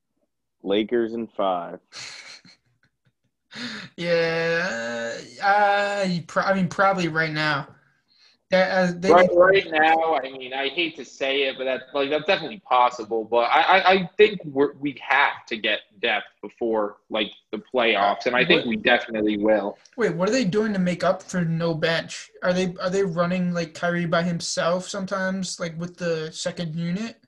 [0.65, 1.81] Lakers in five.
[3.97, 5.17] yeah.
[5.43, 7.69] Uh, pro- I mean, probably right now.
[8.51, 11.83] That, as they Right, right now, I mean, I hate to say it, but that's
[11.95, 13.25] like that's definitely possible.
[13.25, 18.27] But I, I, I think we're, we have to get depth before like the playoffs,
[18.27, 19.79] and I think we definitely will.
[19.97, 22.31] Wait, what are they doing to make up for no bench?
[22.43, 27.24] Are they are they running like Kyrie by himself sometimes, like with the second unit?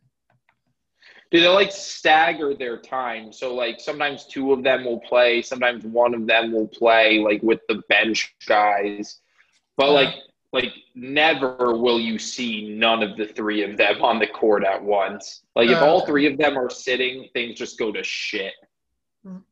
[1.30, 3.32] Do they like stagger their time?
[3.32, 7.42] So like sometimes two of them will play, sometimes one of them will play, like
[7.42, 9.20] with the bench guys.
[9.76, 10.14] But like
[10.52, 14.82] like never will you see none of the three of them on the court at
[14.82, 15.42] once.
[15.54, 18.54] Like if Uh, all three of them are sitting, things just go to shit.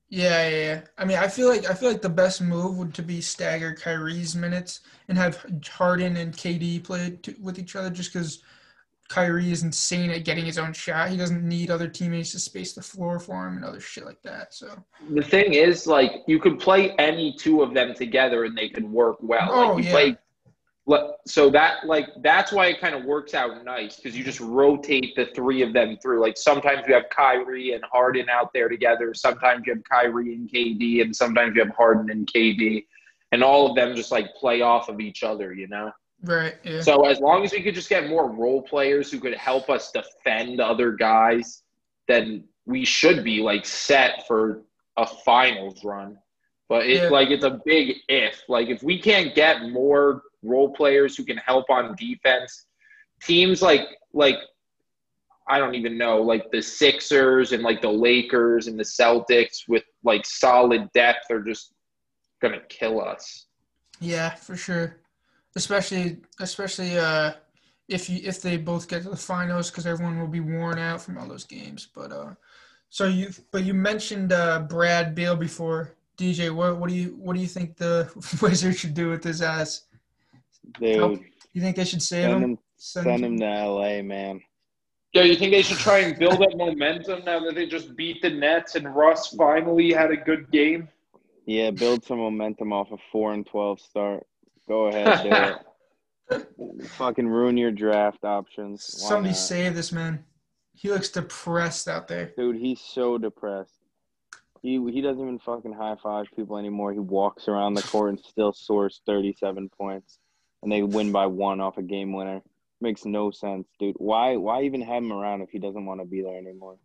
[0.09, 0.81] Yeah, yeah, yeah.
[0.97, 3.75] I mean, I feel like I feel like the best move would to be stagger
[3.75, 8.43] Kyrie's minutes and have Harden and KD play with each other, just because
[9.09, 11.11] Kyrie is insane at getting his own shot.
[11.11, 14.23] He doesn't need other teammates to space the floor for him and other shit like
[14.23, 14.55] that.
[14.55, 18.69] So, The thing is, like, you could play any two of them together and they
[18.69, 19.49] could work well.
[19.51, 19.91] Oh, like, you yeah.
[19.91, 20.19] play
[21.27, 25.17] so that like that's why it kind of works out nice because you just rotate
[25.17, 26.21] the three of them through.
[26.21, 29.15] Like sometimes you have Kyrie and Harden out there together.
[29.15, 32.85] Sometimes you have Kyrie and KD, and sometimes you have Harden and KD,
[33.33, 35.55] and all of them just like play off of each other.
[35.55, 35.91] You know.
[36.25, 36.81] Right, yeah.
[36.81, 39.93] So as long as we could just get more role players who could help us
[39.93, 41.63] defend other guys,
[42.09, 44.63] then we should be like set for
[44.97, 46.19] a finals run.
[46.69, 47.09] But it's Yeah.
[47.11, 48.43] like it's a big if.
[48.49, 52.67] Like if we can't get more role players who can help on defense,
[53.23, 54.37] teams like like
[55.47, 59.85] I don't even know, like the Sixers and like the Lakers and the Celtics with
[60.03, 61.75] like solid depth are just
[62.41, 63.47] gonna kill us.
[64.01, 65.01] Yeah, for sure.
[65.57, 67.33] Especially, especially uh,
[67.89, 71.01] if you if they both get to the finals, because everyone will be worn out
[71.01, 71.87] from all those games.
[71.95, 72.35] But uh,
[72.91, 75.95] so you but you mentioned uh, Brad Beal before.
[76.17, 78.11] DJ, what what do you what do you think the
[78.43, 79.83] Wizards should do with his ass?
[80.81, 81.21] Dude,
[81.53, 82.51] You think they should save send him?
[82.51, 84.41] him, send him to LA, man.
[85.13, 88.21] Yeah, you think they should try and build up momentum now that they just beat
[88.23, 90.89] the Nets and Russ finally had a good game?
[91.47, 94.27] Yeah, build some momentum off a four and twelve start.
[94.69, 95.61] Go ahead,
[96.31, 96.45] do.
[96.97, 98.99] Fucking ruin your draft options.
[99.01, 99.39] Why Somebody not?
[99.39, 100.25] save this man.
[100.73, 102.33] He looks depressed out there.
[102.37, 103.79] Dude, he's so depressed.
[104.63, 106.93] He he doesn't even fucking high five people anymore.
[106.93, 110.19] He walks around the court and still scores thirty seven points,
[110.63, 112.41] and they win by one off a game winner.
[112.81, 113.97] Makes no sense, dude.
[113.99, 116.79] Why why even have him around if he doesn't want to be there anymore?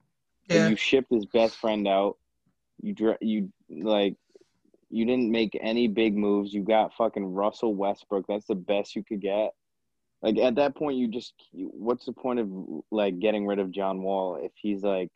[0.50, 2.18] And you shipped his best friend out.
[2.82, 4.16] You dra- you like
[4.90, 6.54] you didn't make any big moves.
[6.54, 8.26] You got fucking Russell Westbrook.
[8.28, 9.52] That's the best you could get.
[10.22, 12.50] Like at that point, you just what's the point of
[12.92, 15.12] like getting rid of John Wall if he's like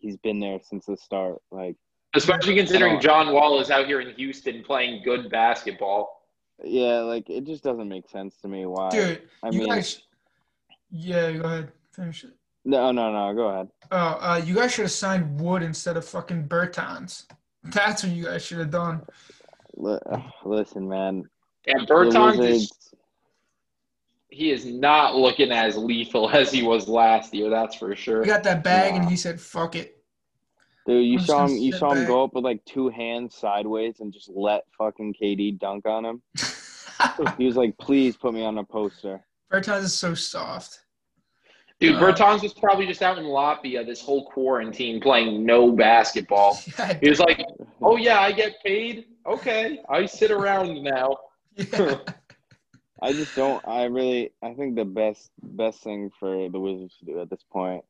[0.00, 1.36] he's been there since the start?
[1.50, 1.76] Like
[2.14, 6.22] Especially considering John Wall is out here in Houston playing good basketball.
[6.64, 8.66] yeah, like it just doesn't make sense to me.
[8.66, 8.88] Why?
[8.90, 10.02] dude, I you mean, guys.
[10.90, 11.72] Yeah, go ahead.
[11.94, 12.30] Finish it.
[12.64, 13.34] no, no, no.
[13.34, 13.68] Go ahead.
[13.90, 17.26] Oh, uh, you guys should have signed Wood instead of fucking Bertans.
[17.72, 19.02] That's what you guys should have done.
[20.44, 21.28] Listen, man.
[21.66, 22.70] And The Bertans
[24.30, 28.22] he is not looking as lethal as he was last year, that's for sure.
[28.22, 29.96] He got that bag and he said, "Fuck it."
[30.86, 31.56] Dude, you I'm saw him.
[31.56, 32.08] You saw him back.
[32.08, 36.22] go up with like two hands sideways and just let fucking KD dunk on him.
[37.38, 40.80] He was like, "Please put me on a poster." Bertans is so soft.
[41.80, 46.58] Dude, Uh, Bertans was probably just out in Latvia this whole quarantine playing no basketball.
[46.78, 47.44] Yeah, He was like,
[47.80, 49.06] Oh yeah, I get paid.
[49.26, 49.80] Okay.
[49.88, 51.16] I sit around now.
[51.56, 51.98] yeah.
[53.02, 53.66] I just don't.
[53.66, 54.32] I really.
[54.42, 57.84] I think the best best thing for the Wizards to do at this point,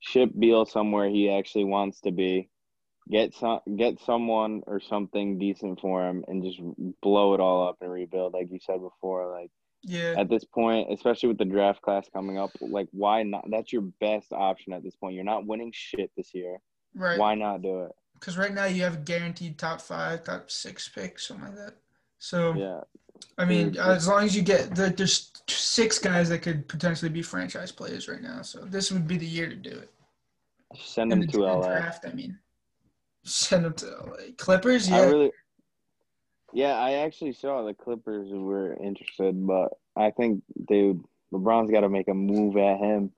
[0.00, 2.48] ship Beal somewhere he actually wants to be,
[3.10, 6.58] get some get someone or something decent for him, and just
[7.02, 9.30] blow it all up and rebuild, like you said before.
[9.30, 9.50] Like
[9.82, 10.14] yeah.
[10.16, 13.44] at this point, especially with the draft class coming up, like why not?
[13.50, 15.14] That's your best option at this point.
[15.14, 16.58] You're not winning shit this year.
[16.94, 17.18] Right.
[17.18, 17.92] Why not do it?
[18.14, 21.74] Because right now you have a guaranteed top five, top six pick, something like that.
[22.18, 22.80] So Yeah.
[23.38, 27.22] I mean, as long as you get the, there's six guys that could potentially be
[27.22, 28.42] franchise players right now.
[28.42, 29.90] So this would be the year to do it.
[30.74, 31.66] Send them to LA.
[31.66, 32.38] draft, I mean,
[33.24, 34.32] send them to LA.
[34.36, 35.04] Clippers, I yeah.
[35.04, 35.32] really,
[36.56, 41.90] yeah, I actually saw the Clippers were interested, but I think, dude, LeBron's got to
[41.90, 43.12] make a move at him.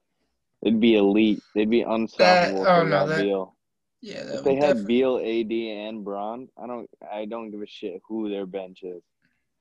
[0.62, 1.40] It'd be elite.
[1.54, 3.54] They'd be unstoppable That- oh, if no, that- Beal.
[4.00, 7.62] yeah, that If they had definitely- Beal, AD, and Bron, I don't, I don't give
[7.62, 9.02] a shit who their bench is.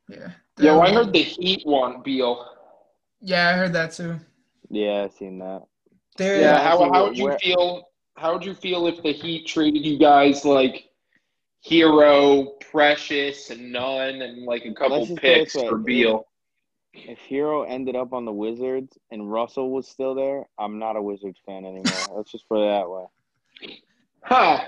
[0.09, 0.31] yeah.
[0.57, 2.43] Yo, that I heard the Heat want Beal.
[3.21, 4.15] Yeah, I heard that too.
[4.71, 5.63] Yeah, I've seen that.
[6.17, 7.83] They're, Yeah, Yeah, how how would you where- feel
[8.15, 10.86] how would you feel if the Heat traded you guys like
[11.65, 15.69] Herro, Precious, and Nunn and like a couple Let's just put it picks this way.
[15.69, 16.27] for Beal?
[16.93, 21.01] if Herro ended up on the Wizards and Russell was still there, I'm not a
[21.01, 21.83] Wizards fan anymore.
[22.15, 23.05] Let's just put it that way.
[24.23, 24.59] Huh.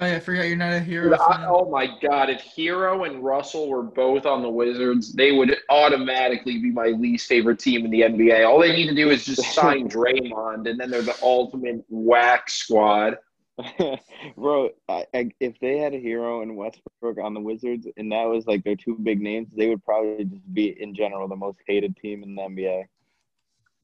[0.00, 1.10] Oh yeah, I forgot you're not a hero.
[1.10, 5.30] Dude, I- oh my god, if Herro and Russell were both on the Wizards, they
[5.32, 8.46] would automatically be my least favorite team in the NBA.
[8.46, 12.50] All they need to do is just sign Draymond, and then they're the ultimate whack
[12.50, 13.18] squad.
[14.36, 18.24] Bro, I, I, if they had a Herro in Westbrook on the Wizards and that
[18.24, 21.58] was like their two big names, they would probably just be in general the most
[21.66, 22.84] hated team in the NBA.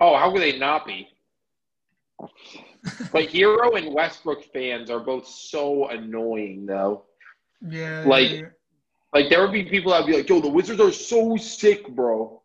[0.00, 1.08] Oh, how could they not be?
[3.12, 7.04] But Herro and Westbrook fans are both so annoying, though.
[7.66, 8.42] yeah, like- yeah.
[9.12, 12.40] Like there would be people that'd be like, "Yo, the Wizards are so sick, bro."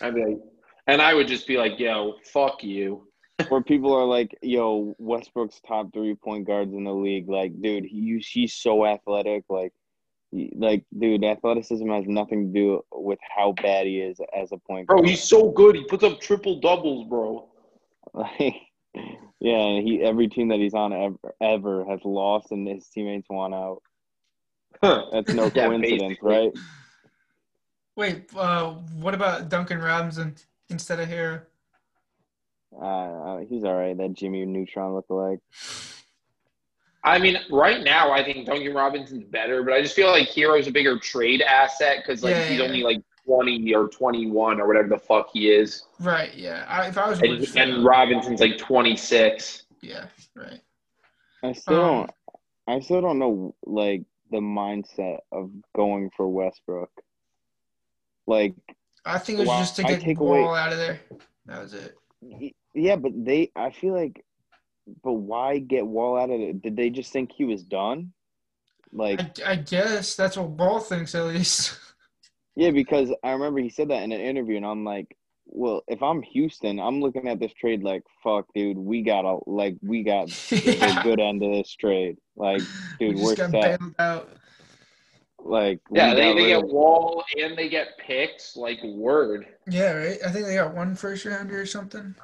[0.00, 0.40] I'd be like,
[0.88, 3.06] and I would just be like, "Yo, fuck you."
[3.50, 7.84] Where people are like, "Yo, Westbrook's top three point guards in the league." Like, dude,
[7.84, 9.44] he he's so athletic.
[9.48, 9.72] Like,
[10.30, 14.58] he- like, dude, athleticism has nothing to do with how bad he is as a
[14.58, 14.96] point guard.
[14.96, 15.08] Bro, guard.
[15.10, 15.76] he's so good.
[15.76, 17.48] He puts up triple doubles, bro.
[18.14, 18.56] Like,
[19.40, 23.28] yeah, and he every team that he's on ever, ever has lost, and his teammates
[23.30, 23.82] won out.
[24.82, 25.06] Huh.
[25.12, 26.34] That's no Yeah, coincidence, basically.
[26.36, 26.52] right?
[27.94, 28.70] Wait, uh,
[29.00, 30.34] what about Duncan Robinson
[30.70, 31.42] instead of Herro?
[32.80, 33.96] Uh, he's all right.
[33.96, 35.38] That Jimmy Neutron lookalike.
[37.04, 40.68] I mean, right now I think Duncan Robinson's better, but I just feel like Herro's
[40.68, 42.64] a bigger trade asset because like Yeah, he's yeah.
[42.64, 46.32] only like twenty or twenty one or whatever the fuck he is, Right.
[46.34, 46.64] Yeah.
[46.68, 49.64] I, if I was and, Wizards and Robinson's like twenty six.
[49.80, 50.06] yeah.
[50.36, 50.60] Right.
[51.42, 52.10] I still Um, don't.
[52.68, 56.90] I still don't know like the mindset of going for Westbrook.
[58.28, 58.54] Like,
[59.04, 61.00] I think it was Well, just to get take Wall away- out of there.
[61.46, 61.96] That was it.
[62.74, 63.50] Y- yeah, but they.
[63.56, 64.24] I feel like,
[65.02, 66.62] but why get Wall out of it?
[66.62, 68.12] Did they just think he was done?
[68.92, 71.78] Like, I, I guess that's what Ball thinks at least.
[72.56, 75.16] yeah, because I remember he said that in an interview, and I'm like,
[75.46, 79.38] well, if I'm Houston, I'm looking at this trade like, fuck, dude, we got a
[79.46, 81.02] like, we got the yeah.
[81.02, 82.16] good end of this trade.
[82.36, 82.62] Like,
[82.98, 83.80] dude, we we're just got set.
[83.98, 84.30] out.
[85.38, 88.56] Like, we Yeah, they, they get Wall and they get picks.
[88.56, 89.46] Like word.
[89.68, 89.92] Yeah.
[89.92, 90.18] Right.
[90.24, 92.14] I think they got one first rounder or something.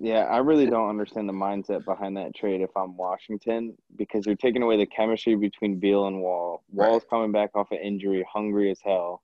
[0.00, 4.34] Yeah, I really don't understand the mindset behind that trade if I'm Washington because you're
[4.34, 6.64] taking away the chemistry between Beal and Wall.
[6.72, 9.22] Wall's coming back off an injury, hungry as hell.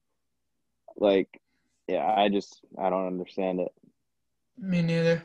[0.96, 1.28] Like,
[1.88, 3.72] yeah, I just I don't understand it.
[4.58, 5.24] Me neither.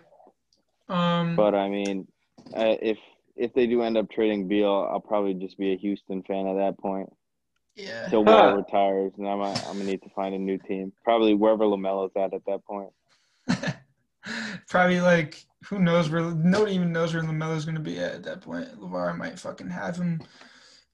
[0.90, 1.36] Um.
[1.36, 2.08] But I mean,
[2.56, 2.98] uh, if
[3.36, 6.56] if they do end up trading Beal, I'll probably just be a Houston fan at
[6.56, 7.12] that point.
[7.76, 8.08] yeah.
[8.08, 11.66] Till Wall retires, and I'm I'm gonna need to find a new team, probably wherever
[11.66, 12.90] Lamelo's at at that point.
[14.70, 18.42] Probably like who knows where nobody even knows where Lamelo's gonna be at at that
[18.42, 18.68] point.
[18.80, 20.22] LaVar might fucking have him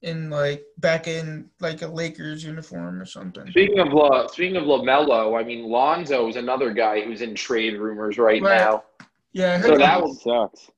[0.02, 3.48] in like back in like a Lakers uniform or something.
[3.50, 7.78] Speaking of La, speaking of Lamelo, I mean Lonzo is another guy who's in trade
[7.78, 8.58] rumors right, Right.
[8.58, 8.84] now.
[9.32, 10.70] Yeah, I heard So that- that was- sucks.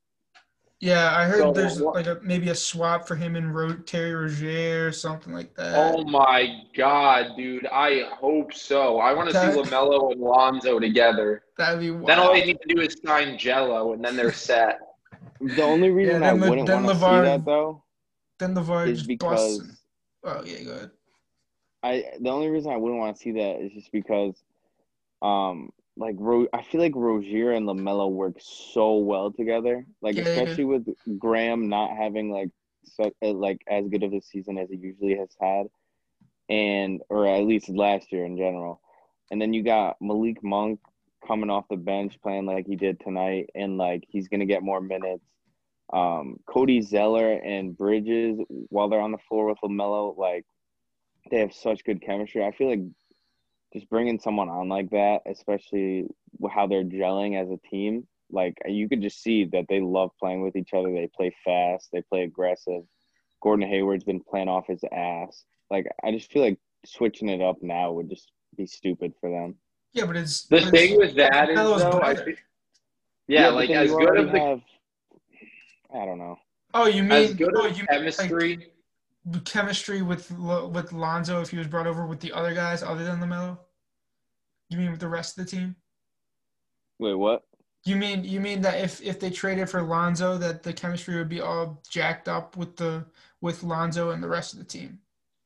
[0.80, 3.76] Yeah, I heard So there's what- like a maybe a swap for him and Ro-
[3.86, 5.74] Terry Rozier or something like that.
[5.76, 7.66] Oh my god, dude!
[7.66, 8.98] I hope so.
[8.98, 11.44] I want to see That- Lamelo and Lonzo together.
[11.56, 12.08] That'd be wild.
[12.08, 14.80] Then all they need to do is sign Gelo, and then they're set.
[15.40, 17.82] The only reason I then wouldn't then want to see that though
[18.38, 19.58] then LaVar is just because.
[19.58, 19.80] busts.
[20.24, 20.90] Oh yeah, go ahead.
[21.82, 24.42] I the only reason I wouldn't want to see that is just because,
[25.22, 29.86] um, like Ro- I feel like Rozier and Lamelo work so well together.
[30.02, 30.86] Like Yeah, especially with
[31.18, 32.50] Graham not having like
[32.84, 35.66] such like as good of a season as he usually has had,
[36.48, 38.80] and or at least last year in general.
[39.30, 40.80] And then you got Malik Monk
[41.26, 44.80] coming off the bench playing like he did tonight, and like he's gonna get more
[44.80, 45.24] minutes.
[45.92, 48.38] Um, Cody Zeller and Bridges,
[48.68, 50.44] while they're on the floor with Lamelo, like
[51.30, 52.44] they have such good chemistry.
[52.44, 52.80] I feel like
[53.74, 56.06] just bringing someone on like that, especially
[56.50, 60.10] how they're gelling as a team, like uh, you could just see that they love
[60.18, 60.92] playing with each other.
[60.92, 62.82] They play fast, they play aggressive.
[63.42, 65.44] Gordon Hayward's been playing off his ass.
[65.70, 69.56] Like I just feel like switching it up now would just be stupid for them.
[69.92, 72.38] Yeah, but it's The but thing it's- with that is though, I think,
[73.28, 74.60] yeah, but like as good already of the have,
[75.94, 76.36] I don't know.
[76.74, 78.56] Oh, you mean as good oh, of you mean, chemistry.
[78.56, 78.73] like,
[79.44, 83.20] chemistry with with Lonzo if he was brought over with the other guys other than
[83.20, 83.58] Lamelo?
[84.68, 85.76] You mean with the rest of the team?
[86.98, 87.42] Wait, what?
[87.84, 91.28] You mean you mean that if if they traded for Lonzo, that the chemistry would
[91.28, 93.04] be all jacked up with the
[93.40, 94.98] with Lonzo and the rest of the team,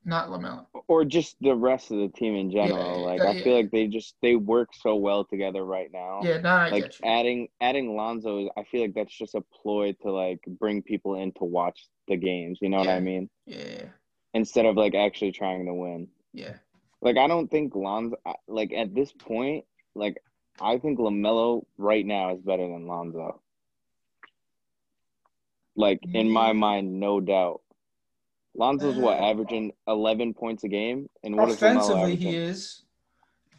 [0.05, 0.67] not Lamelo.
[0.87, 3.01] Or just the rest of the team in general.
[3.01, 6.21] Yeah, like yeah, I feel like they just they work so well together right now.
[6.23, 9.95] Yeah, nah, I like adding adding Lonzo, is- I feel like that's just a ploy
[10.03, 12.59] to like bring people in to watch the games.
[12.61, 13.31] You know what I mean?
[13.47, 13.85] Yeah,
[14.35, 16.09] Instead of like actually trying to win.
[16.33, 16.55] yeah,
[17.01, 20.23] Like I don't think Lonzo, like at this point, like
[20.61, 23.41] I think Lamelo right now is better than Lonzo.
[25.77, 27.63] Like in my mind, no doubt.
[28.57, 32.83] Lonzo's what averaging eleven points a game, and what is Offensively, he is.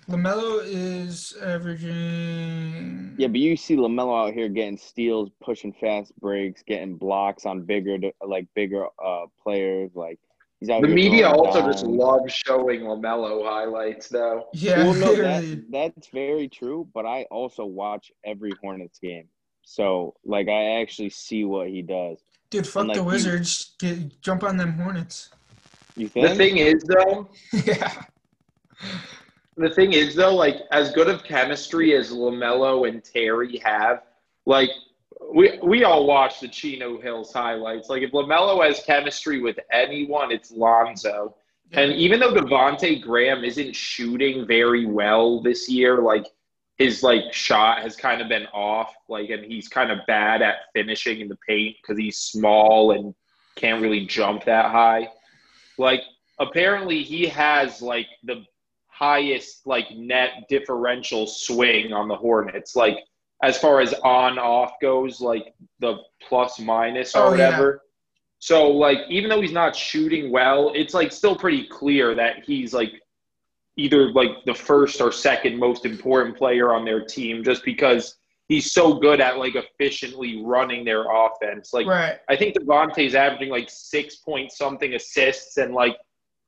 [0.09, 3.13] Lamelo is averaging.
[3.17, 7.61] Yeah, but you see Lamelo out here getting steals, pushing fast breaks, getting blocks on
[7.63, 9.91] bigger, like bigger uh players.
[9.93, 10.17] Like
[10.59, 14.47] he's out The media throwing also just loves showing Lamelo highlights, though.
[14.53, 16.87] Yeah, Well, no, that, that's very true.
[16.91, 19.27] But I also watch every Hornets game,
[19.63, 22.17] so like I actually see what he does.
[22.49, 23.75] Dude, fuck like the you- Wizards.
[23.77, 25.29] Get, jump on them Hornets.
[25.95, 26.29] You think?
[26.29, 27.29] The thing is, though,
[27.65, 28.05] yeah.
[29.59, 34.03] The thing is though, like as good of chemistry as Lamelo and Terry have,
[34.45, 34.69] like
[35.33, 37.89] we we all watch the Chino Hills highlights.
[37.89, 41.35] Like if Lamelo has chemistry with anyone, it's Lonzo.
[41.73, 46.25] And even though Devonte Graham isn't shooting very well this year, like
[46.77, 50.71] his like shot has kind of been off, like and he's kind of bad at
[50.73, 53.13] finishing in the paint because he's small and
[53.55, 55.09] can't really jump that high.
[55.77, 56.01] Like
[56.39, 58.45] apparently he has like the
[58.99, 62.75] highest like net differential swing on the Hornets.
[62.75, 62.97] Like
[63.41, 65.97] as far as on off goes, like the
[66.27, 67.45] plus minus or Oh, yeah.
[67.47, 67.81] whatever.
[68.39, 72.73] So like even though he's not shooting well, it's like still pretty clear that he's
[72.73, 72.91] like
[73.77, 78.17] either like the first or second most important player on their team just because
[78.49, 81.71] he's so good at like efficiently running their offense.
[81.71, 82.17] Like right.
[82.27, 85.95] I think Devonte's averaging like six point something assists and like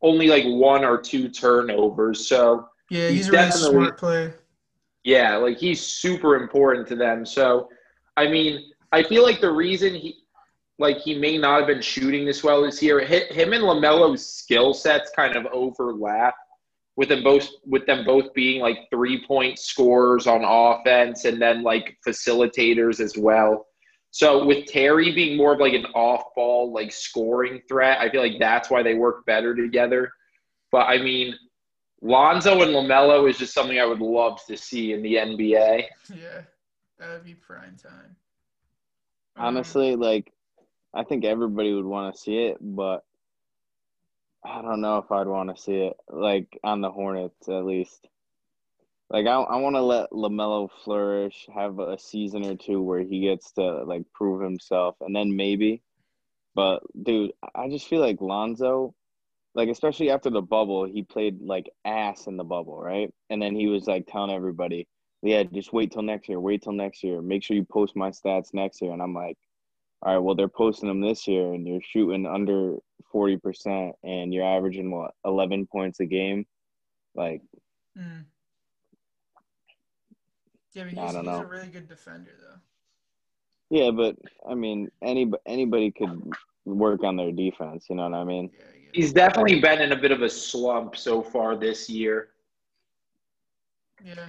[0.02, 2.28] only like one or two turnovers.
[2.28, 4.36] So Yeah, He's he's, a really smart player.
[5.04, 7.26] yeah, like he's super important to them.
[7.26, 7.70] So
[8.18, 10.18] I mean, I feel like the reason he
[10.80, 14.74] like he may not have been shooting this well this year, him and Lamelo's skill
[14.74, 16.34] sets kind of overlap
[16.98, 21.64] with them both with them both being like three point scorers on offense and then
[21.64, 23.68] like facilitators as well.
[24.12, 28.22] So with Terry being more of like an off ball like scoring threat, I feel
[28.22, 30.12] like that's why they work better together.
[30.70, 31.34] But I mean,
[32.02, 35.86] Lonzo and Lamelo is just something I would love to see in the NBA.
[36.14, 36.42] Yeah,
[37.00, 38.16] that would be prime time.
[39.38, 40.34] Honestly, like
[40.94, 43.06] I think everybody would want to see it, but
[44.44, 45.96] I don't know if I'd want to see it.
[46.10, 48.08] Like on the Hornets, at least.
[49.12, 53.20] Like I, I want to let Lamelo flourish, have a season or two where he
[53.20, 55.84] gets to like prove himself, and then maybe.
[56.56, 58.96] But dude, I just feel like Lonzo,
[59.54, 63.14] like especially after the bubble, he played like ass in the bubble, right?
[63.30, 64.88] And then he was like telling everybody,
[65.24, 66.40] "Yeah, just wait till next year.
[66.40, 67.22] Wait till next year.
[67.22, 69.38] Make sure you post my stats next year." And I'm like,
[70.04, 72.78] "All right, well they're posting them this year, and you're shooting under
[73.12, 76.46] forty percent, and you're averaging what eleven points a game,
[77.14, 77.42] like."
[77.98, 78.24] mm.
[80.74, 81.42] Yeah, but I he's, don't he's know.
[81.42, 82.58] a really good defender, though.
[83.78, 84.16] Yeah, but
[84.50, 86.34] I mean, any anybody could
[86.66, 87.88] work on their defense.
[87.90, 88.50] You know what I mean?
[88.54, 88.96] Yeah, I get it.
[88.96, 92.30] He's definitely been in a bit of a slump so far this year.
[94.04, 94.28] Yeah.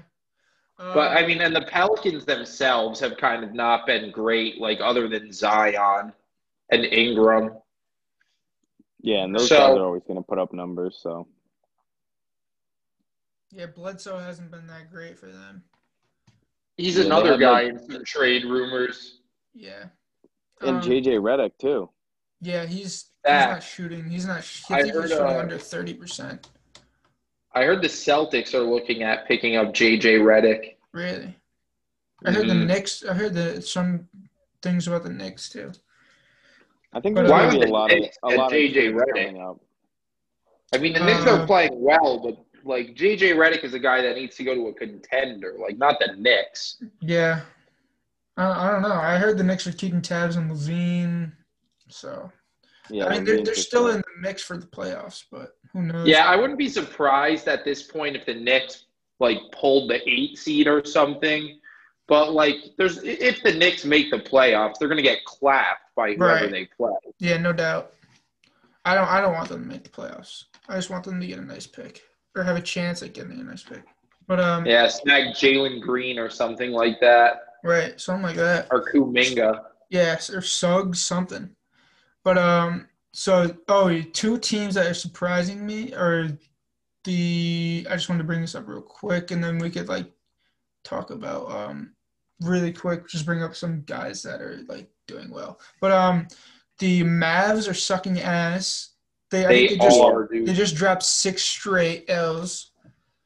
[0.79, 4.81] But I Um, mean, and the Pelicans themselves have kind of not been great, like
[4.81, 6.13] other than Zion
[6.71, 7.57] and Ingram.
[9.01, 10.99] Yeah, and those So- guys are always going to put up numbers.
[11.01, 11.27] So
[13.51, 15.63] yeah, Bledsoe hasn't been that great for them.
[16.77, 19.21] He's Yeah, another guy like- in some trade rumors.
[19.55, 19.85] Yeah.
[20.61, 21.91] and Um, JJ Redick too.
[22.41, 24.09] Yeah, he's he's not shooting.
[24.09, 24.43] He's not.
[24.45, 26.49] sh- I I heard, shooting uh, under thirty percent.
[27.55, 30.77] I heard the Celtics are looking at picking up JJ Redick.
[30.93, 31.37] Really.
[32.25, 32.67] I heard the Mhm.
[32.67, 33.05] Knicks.
[33.05, 34.09] I heard the some
[34.63, 35.73] things about the Knicks too.
[36.93, 38.01] I think But, there's uh, going Why to would be a the lot of a
[38.01, 39.51] get lot of JJ teams Redick?
[39.51, 39.61] up.
[40.75, 44.03] I mean, the Knicks Uh, are playing well, but like JJ Redick is a guy
[44.03, 46.83] that needs to go to a contender, like not the Knicks.
[47.01, 47.41] Yeah.
[48.37, 48.93] I, I don't know.
[48.93, 51.33] I heard the Knicks are keeping tabs on LaVine.
[51.89, 52.31] So
[52.91, 56.07] Yeah, I mean, they're, they're still in the mix for the playoffs, but who knows?
[56.09, 58.87] Yeah, I wouldn't be surprised at this point if the Knicks
[59.21, 61.59] like pulled the eight seed or something.
[62.09, 66.45] But like, there's if the Knicks make the playoffs, they're gonna get clapped by whoever
[66.45, 66.51] Right.
[66.51, 66.93] they play.
[67.19, 67.93] Yeah, no doubt.
[68.85, 69.07] I don't.
[69.09, 70.45] I don't want them to make the playoffs.
[70.69, 72.03] I just want them to get a nice pick
[72.35, 73.83] or have a chance at getting a nice pick.
[74.27, 78.69] But um, Yeah, snag Jalen Green or something like that, right, something like that.
[78.71, 79.65] or Kuminga.
[79.91, 81.51] Yes, or Suggs, something.
[82.25, 86.29] But um, so oh, two teams that are surprising me are
[87.05, 87.87] the.
[87.91, 90.11] I just wanted to bring this up real quick, and then we could like
[90.85, 91.93] talk about um
[92.41, 93.09] really quick.
[93.09, 95.61] Just bring up some guys that are like doing well.
[95.81, 96.29] But um,
[96.79, 98.92] the Mavs are sucking ass.
[99.33, 100.47] They They they just are, dude.
[100.47, 102.71] they just dropped six straight L's.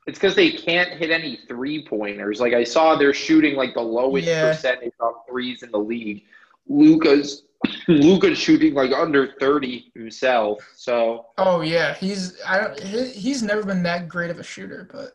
[0.07, 2.41] it's because they can't hit any three pointers.
[2.41, 4.51] Like I saw, they're shooting like the lowest Yeah.
[4.53, 6.23] percentage on threes in the league.
[6.69, 7.43] Luka's
[7.89, 10.59] Luka's shooting like under thirty himself.
[10.77, 14.89] So Oh yeah, he's I don't he, he's never been that great of a shooter,
[14.91, 15.13] but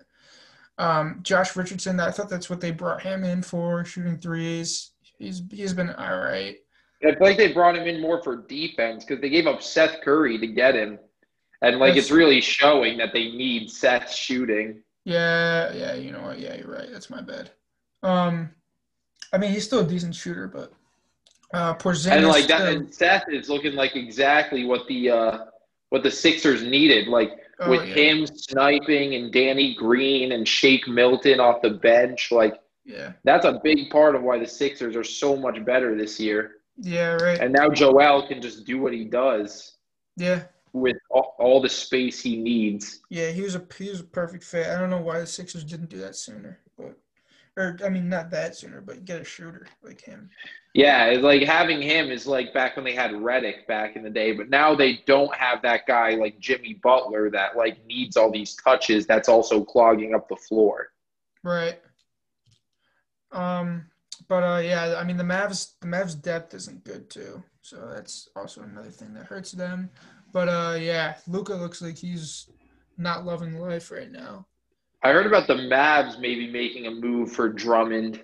[0.77, 4.91] um, Josh Richardson, I thought that's what they brought him in for, shooting threes.
[5.19, 6.57] He's he's been all right.
[7.03, 10.01] I feel like they brought him in more for defense because they gave up Seth
[10.01, 10.99] Curry to get him,
[11.61, 14.83] and like That's- it's really showing that they need Seth shooting.
[15.03, 16.39] Yeah, yeah, you know what?
[16.39, 16.87] Yeah, you're right.
[16.91, 17.49] That's my bad.
[18.03, 18.51] Um,
[19.33, 20.73] I mean, he's still a decent shooter, but
[21.53, 22.11] uh, Porzingis.
[22.11, 25.37] and like that, and Seth is looking like exactly what the uh,
[25.89, 27.07] what the Sixers needed.
[27.07, 32.31] Like oh, with yeah, him sniping and Danny Green and Shake Milton off the bench,
[32.31, 36.19] like yeah, that's a big part of why the Sixers are so much better this
[36.19, 36.57] year.
[36.81, 37.39] Yeah, right.
[37.39, 39.77] And now Joel can just do what he does
[40.17, 43.01] Yeah, with all, all the space he needs.
[43.09, 44.67] yeah, he was a he was a perfect fit.
[44.67, 46.97] I don't know why the Sixers didn't do that sooner, but
[47.57, 50.29] or I mean, not that sooner, but get a shooter like him.
[50.73, 54.31] Yeah, like having him is like back when they had Redick back in the day,
[54.31, 58.55] but now they don't have that guy like Jimmy Butler that like needs all these
[58.55, 59.05] touches.
[59.05, 60.87] That's also clogging up the floor.
[61.43, 61.79] Right.
[63.33, 63.90] Um,
[64.31, 68.29] but uh, yeah, I mean the Mavs, the Mavs depth isn't good too, so that's
[68.33, 69.89] also another thing that hurts them.
[70.31, 72.49] But uh, yeah, Luka looks like he's
[72.97, 74.47] not loving life right now.
[75.03, 78.21] I heard about the Mavs maybe making a move for Drummond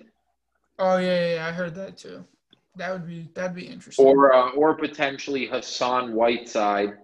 [0.78, 2.24] Oh yeah, yeah, yeah, I heard that too.
[2.76, 4.06] That would be that'd be interesting.
[4.06, 6.94] or uh, or potentially Hassan Whiteside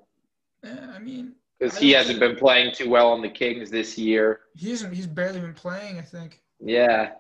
[0.63, 4.41] yeah, I mean, because he hasn't been playing too well on the Kings this year.
[4.55, 4.95] he hasn't.
[4.95, 5.99] He's barely been playing.
[5.99, 6.41] I think.
[6.59, 7.11] Yeah,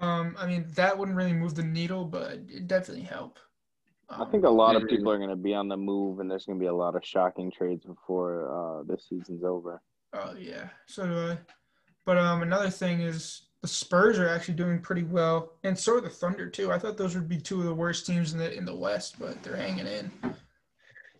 [0.00, 3.38] Um, I mean that wouldn't really move the needle, but it definitely help.
[4.08, 6.44] I think a lot of people are going to be on the move, and there's
[6.44, 9.80] going to be a lot of shocking trades before uh, this season's over.
[10.12, 11.38] Oh yeah, so do I.
[12.04, 16.00] But um, another thing is the Spurs are actually doing pretty well, and so are
[16.00, 16.70] the Thunder too.
[16.72, 19.18] I thought those would be two of the worst teams in the in the West,
[19.18, 20.10] but they're hanging in.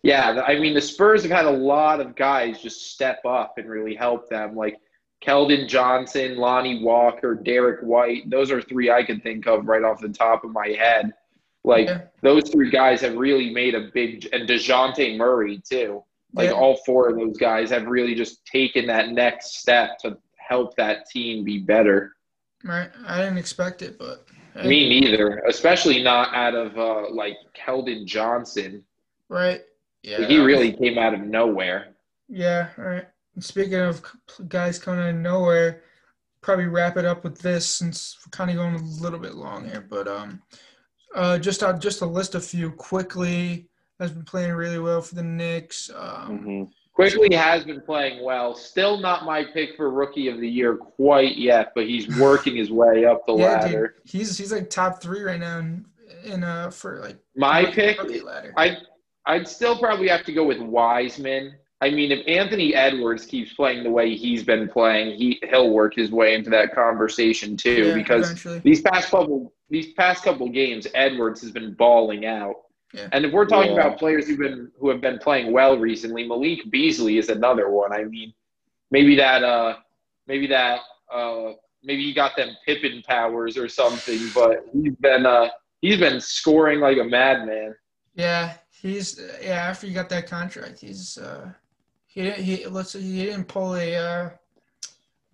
[0.03, 0.43] yeah.
[0.45, 3.95] I mean, the Spurs have had a lot of guys just step up and really
[3.95, 4.79] help them, like
[5.23, 8.29] Keldon Johnson, Lonnie Walker, Derrick White.
[8.29, 11.13] Those are three I could think of right off the top of my head.
[11.63, 12.01] Like Yeah.
[12.21, 16.03] those three guys have really made a big, and Dejounte Murray too.
[16.33, 16.55] Like Yeah.
[16.55, 21.07] all four of those guys have really just taken that next step to help that
[21.09, 22.15] team be better.
[22.65, 22.89] Right?
[23.05, 24.25] I didn't expect it, but
[24.65, 28.83] Me neither, especially not out of uh, like Keldon Johnson.
[29.29, 29.61] right?
[30.03, 31.87] Yeah, Like, he really came out of nowhere.
[32.27, 33.05] Yeah, right.
[33.39, 34.01] Speaking of
[34.47, 35.81] guys coming out of nowhere,
[36.41, 39.65] probably wrap it up with this since we're kind of going a little bit long
[39.65, 39.85] here.
[39.87, 40.41] But um,
[41.15, 43.67] uh, just uh, just to list a few quickly.
[43.99, 45.89] Has been playing really well for the Knicks.
[45.95, 46.63] Um, hmm
[46.93, 48.53] Quickley has been playing well.
[48.53, 52.71] Still not my pick for rookie of the year quite yet, but he's working his
[52.71, 53.95] way up the yeah, dude, ladder.
[54.05, 55.85] he's he's like top three right now in,
[56.23, 58.53] in uh for like My pick, ladder.
[58.57, 58.77] I
[59.25, 61.55] I'd still probably have to go with Wiseman.
[61.83, 65.93] I mean, if Anthony Edwards keeps playing the way he's been playing, he he'll work
[65.93, 67.87] his way into that conversation too.
[67.87, 68.59] Yeah, because eventually.
[68.59, 72.55] these past couple these past couple games, Edwards has been balling out.
[72.93, 73.09] Yeah.
[73.11, 73.81] And if we're talking Yeah.
[73.81, 77.91] about players who've been who have been playing well recently, Malik Beasley is another one.
[77.91, 78.33] I mean,
[78.89, 79.75] maybe that uh
[80.25, 80.79] maybe that
[81.13, 81.51] uh
[81.83, 85.49] maybe he got them Pippen powers or something, but he's been uh
[85.81, 87.75] he's been scoring like a madman.
[88.15, 89.65] Yeah, he's yeah.
[89.69, 91.51] After he got that contract, he's uh
[92.13, 94.29] he didn't he let's say he didn't pull a uh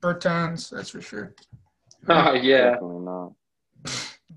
[0.02, 1.34] Bertans, that's for sure.
[2.08, 2.72] Oh yeah.
[2.72, 3.34] Definitely not.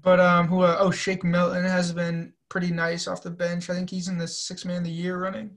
[0.03, 0.63] But um, who?
[0.63, 3.71] Uh, oh, Shake Milton has been pretty nice off the bench.
[3.71, 5.51] I think he's in the six man of the year running.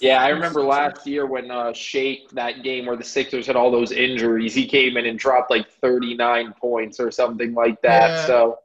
[0.00, 3.70] Yeah, I remember last year when uh Shake that game where the Sixers had all
[3.70, 8.08] those injuries, he came in and dropped like 39 points or something like that.
[8.08, 8.26] Yeah.
[8.26, 8.58] So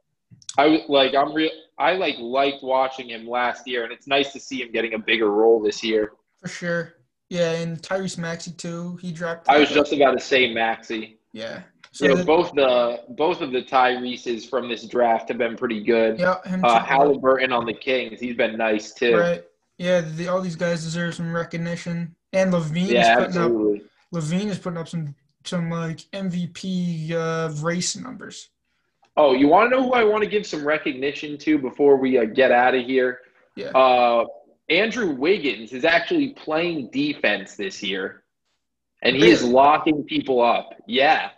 [0.56, 4.32] I was like I'm real I like liked watching him last year and it's nice
[4.32, 6.12] to see him getting a bigger role this year.
[6.40, 6.94] for sure.
[7.32, 8.98] Yeah, and Tyrese Maxey too.
[9.00, 9.48] He dropped.
[9.48, 11.18] I was just about to say Maxey.
[11.32, 11.62] yeah.
[11.94, 15.56] So You know, the- both the both of the Tyrese's from this draft have been
[15.56, 16.18] pretty good.
[16.18, 16.84] yeah, him Uh, too.
[16.84, 19.16] Halliburton on the Kings, he's been nice too.
[19.16, 19.42] Right.
[19.78, 22.14] Yeah, the, all these guys deserve some recognition.
[22.34, 23.44] And LaVine Yeah, is putting up.
[23.44, 23.82] absolutely.
[24.14, 25.14] LaVine is putting up some
[25.44, 28.50] some like MVP uh, race numbers.
[29.16, 32.18] Oh, you want to know who I want to give some recognition to before we
[32.18, 33.20] uh, get out of here?
[33.56, 33.68] Yeah.
[33.68, 34.26] Uh,
[34.72, 38.24] Andrew Wiggins is actually playing defense this year,
[39.02, 40.74] and he is locking people up.
[40.86, 41.30] Yeah,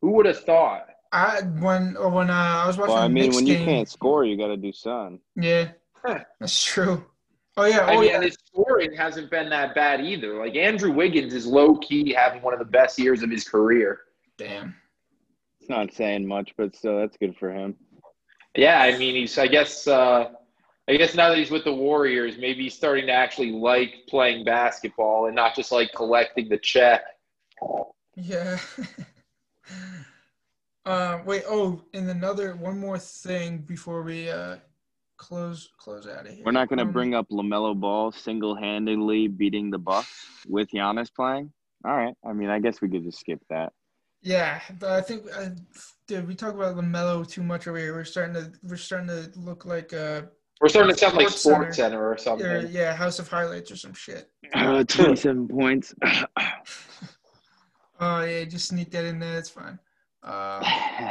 [0.00, 0.86] who would have thought?
[1.12, 3.88] I when or when uh, I was watching Well, I mean, Knicks when you can't
[3.88, 5.20] score, you got to do something.
[5.36, 5.68] Yeah,
[6.04, 6.20] Huh.
[6.40, 7.04] that's true.
[7.58, 7.80] Oh yeah.
[7.80, 8.14] I Oh mean, yeah.
[8.16, 10.38] and his scoring hasn't been that bad either.
[10.38, 14.00] Like Andrew Wiggins is low key having one of the best years of his career.
[14.38, 14.74] Damn.
[15.60, 17.76] It's not saying much, but still, that's good for him.
[18.56, 19.36] Yeah, I mean, he's.
[19.38, 19.86] I guess.
[19.86, 20.30] Uh,
[20.88, 24.44] I guess now that he's with the Warriors, maybe he's starting to actually like playing
[24.44, 27.02] basketball and not just like collecting the check.
[28.16, 28.58] Yeah.
[30.84, 31.44] uh, wait.
[31.48, 34.56] Oh, and another one more thing before we uh
[35.18, 36.42] close close out of here.
[36.44, 41.14] We're not going to Um, bring up Lamelo Ball single-handedly beating the Bucks with Giannis
[41.14, 41.52] playing.
[41.84, 42.14] All right.
[42.26, 43.72] I mean, I guess we could just skip that.
[44.20, 45.50] Yeah, but I think uh,
[46.06, 47.94] dude, we talk about Lamelo too much over here.
[47.94, 50.22] We're starting to we're starting to look like uh
[50.62, 51.90] We're starting to sound like Sports Sports Center.
[51.96, 52.46] Center or something.
[52.46, 54.30] or, yeah House of Highlights or some shit.
[54.54, 55.94] Uh, Twenty-seven points.
[58.00, 59.38] Oh yeah, just sneak that in there.
[59.38, 59.78] It's fine.
[60.24, 60.60] Uh,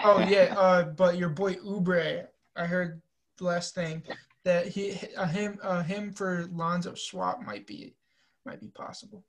[0.03, 2.25] oh yeah, uh, but your boy Oubre,
[2.57, 3.01] I heard
[3.37, 4.03] the last thing
[4.43, 7.95] that he uh, him uh, him for Lonzo swap might be
[8.45, 9.23] might be possible.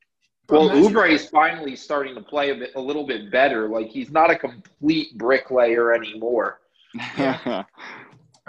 [0.49, 3.69] But Well, imagine- Oubre is finally starting to play a, bit, a little bit better.
[3.69, 6.59] Like he's not a complete bricklayer anymore.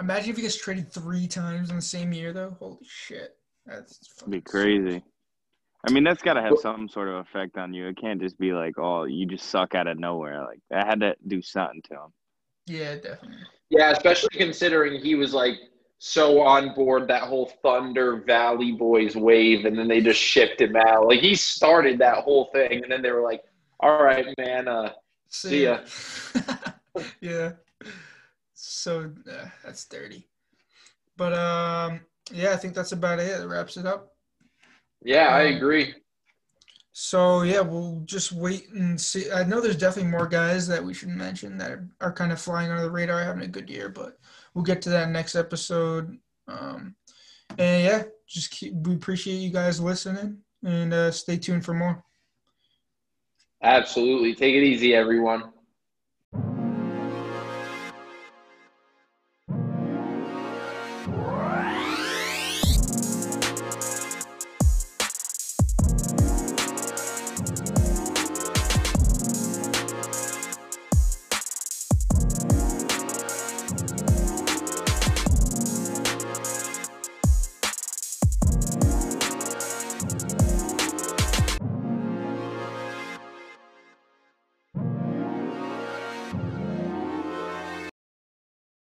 [0.00, 2.56] Imagine if he gets traded three times in the same year, though.
[2.58, 3.36] Holy shit,
[3.66, 5.02] that's fucking be crazy.
[5.86, 7.86] I mean, that's got to have some sort of effect on you.
[7.88, 10.42] It can't just be like, oh, you just suck out of nowhere.
[10.42, 12.12] Like that had to do something to him.
[12.66, 13.36] Yeah, definitely.
[13.68, 15.56] Yeah, especially considering he was like
[15.98, 20.74] so on board that whole Thunder Valley Boys wave, and then they just shipped him
[20.74, 21.06] out.
[21.06, 23.42] Like he started that whole thing, and then they were like,
[23.80, 24.92] "All right, man, uh,
[25.34, 25.80] See ya.
[27.20, 27.52] yeah.
[28.66, 30.28] So uh, that's dirty.
[31.16, 32.00] But um,
[32.32, 33.38] yeah, I think that's about it.
[33.38, 34.12] That wraps it up.
[35.02, 35.94] yeah, I Um, agree."
[36.92, 39.30] So yeah, we'll just wait and see.
[39.30, 42.40] I know there's definitely more guys that we should mention that are, are kind of
[42.40, 44.18] flying under the radar, having a good year, but
[44.54, 46.16] we'll get to that next episode.
[46.46, 46.94] Um,
[47.58, 48.74] and yeah, just keep.
[48.74, 52.02] We appreciate you guys listening, and uh, stay tuned for more.
[53.62, 54.34] Absolutely.
[54.34, 55.53] Take it easy, everyone.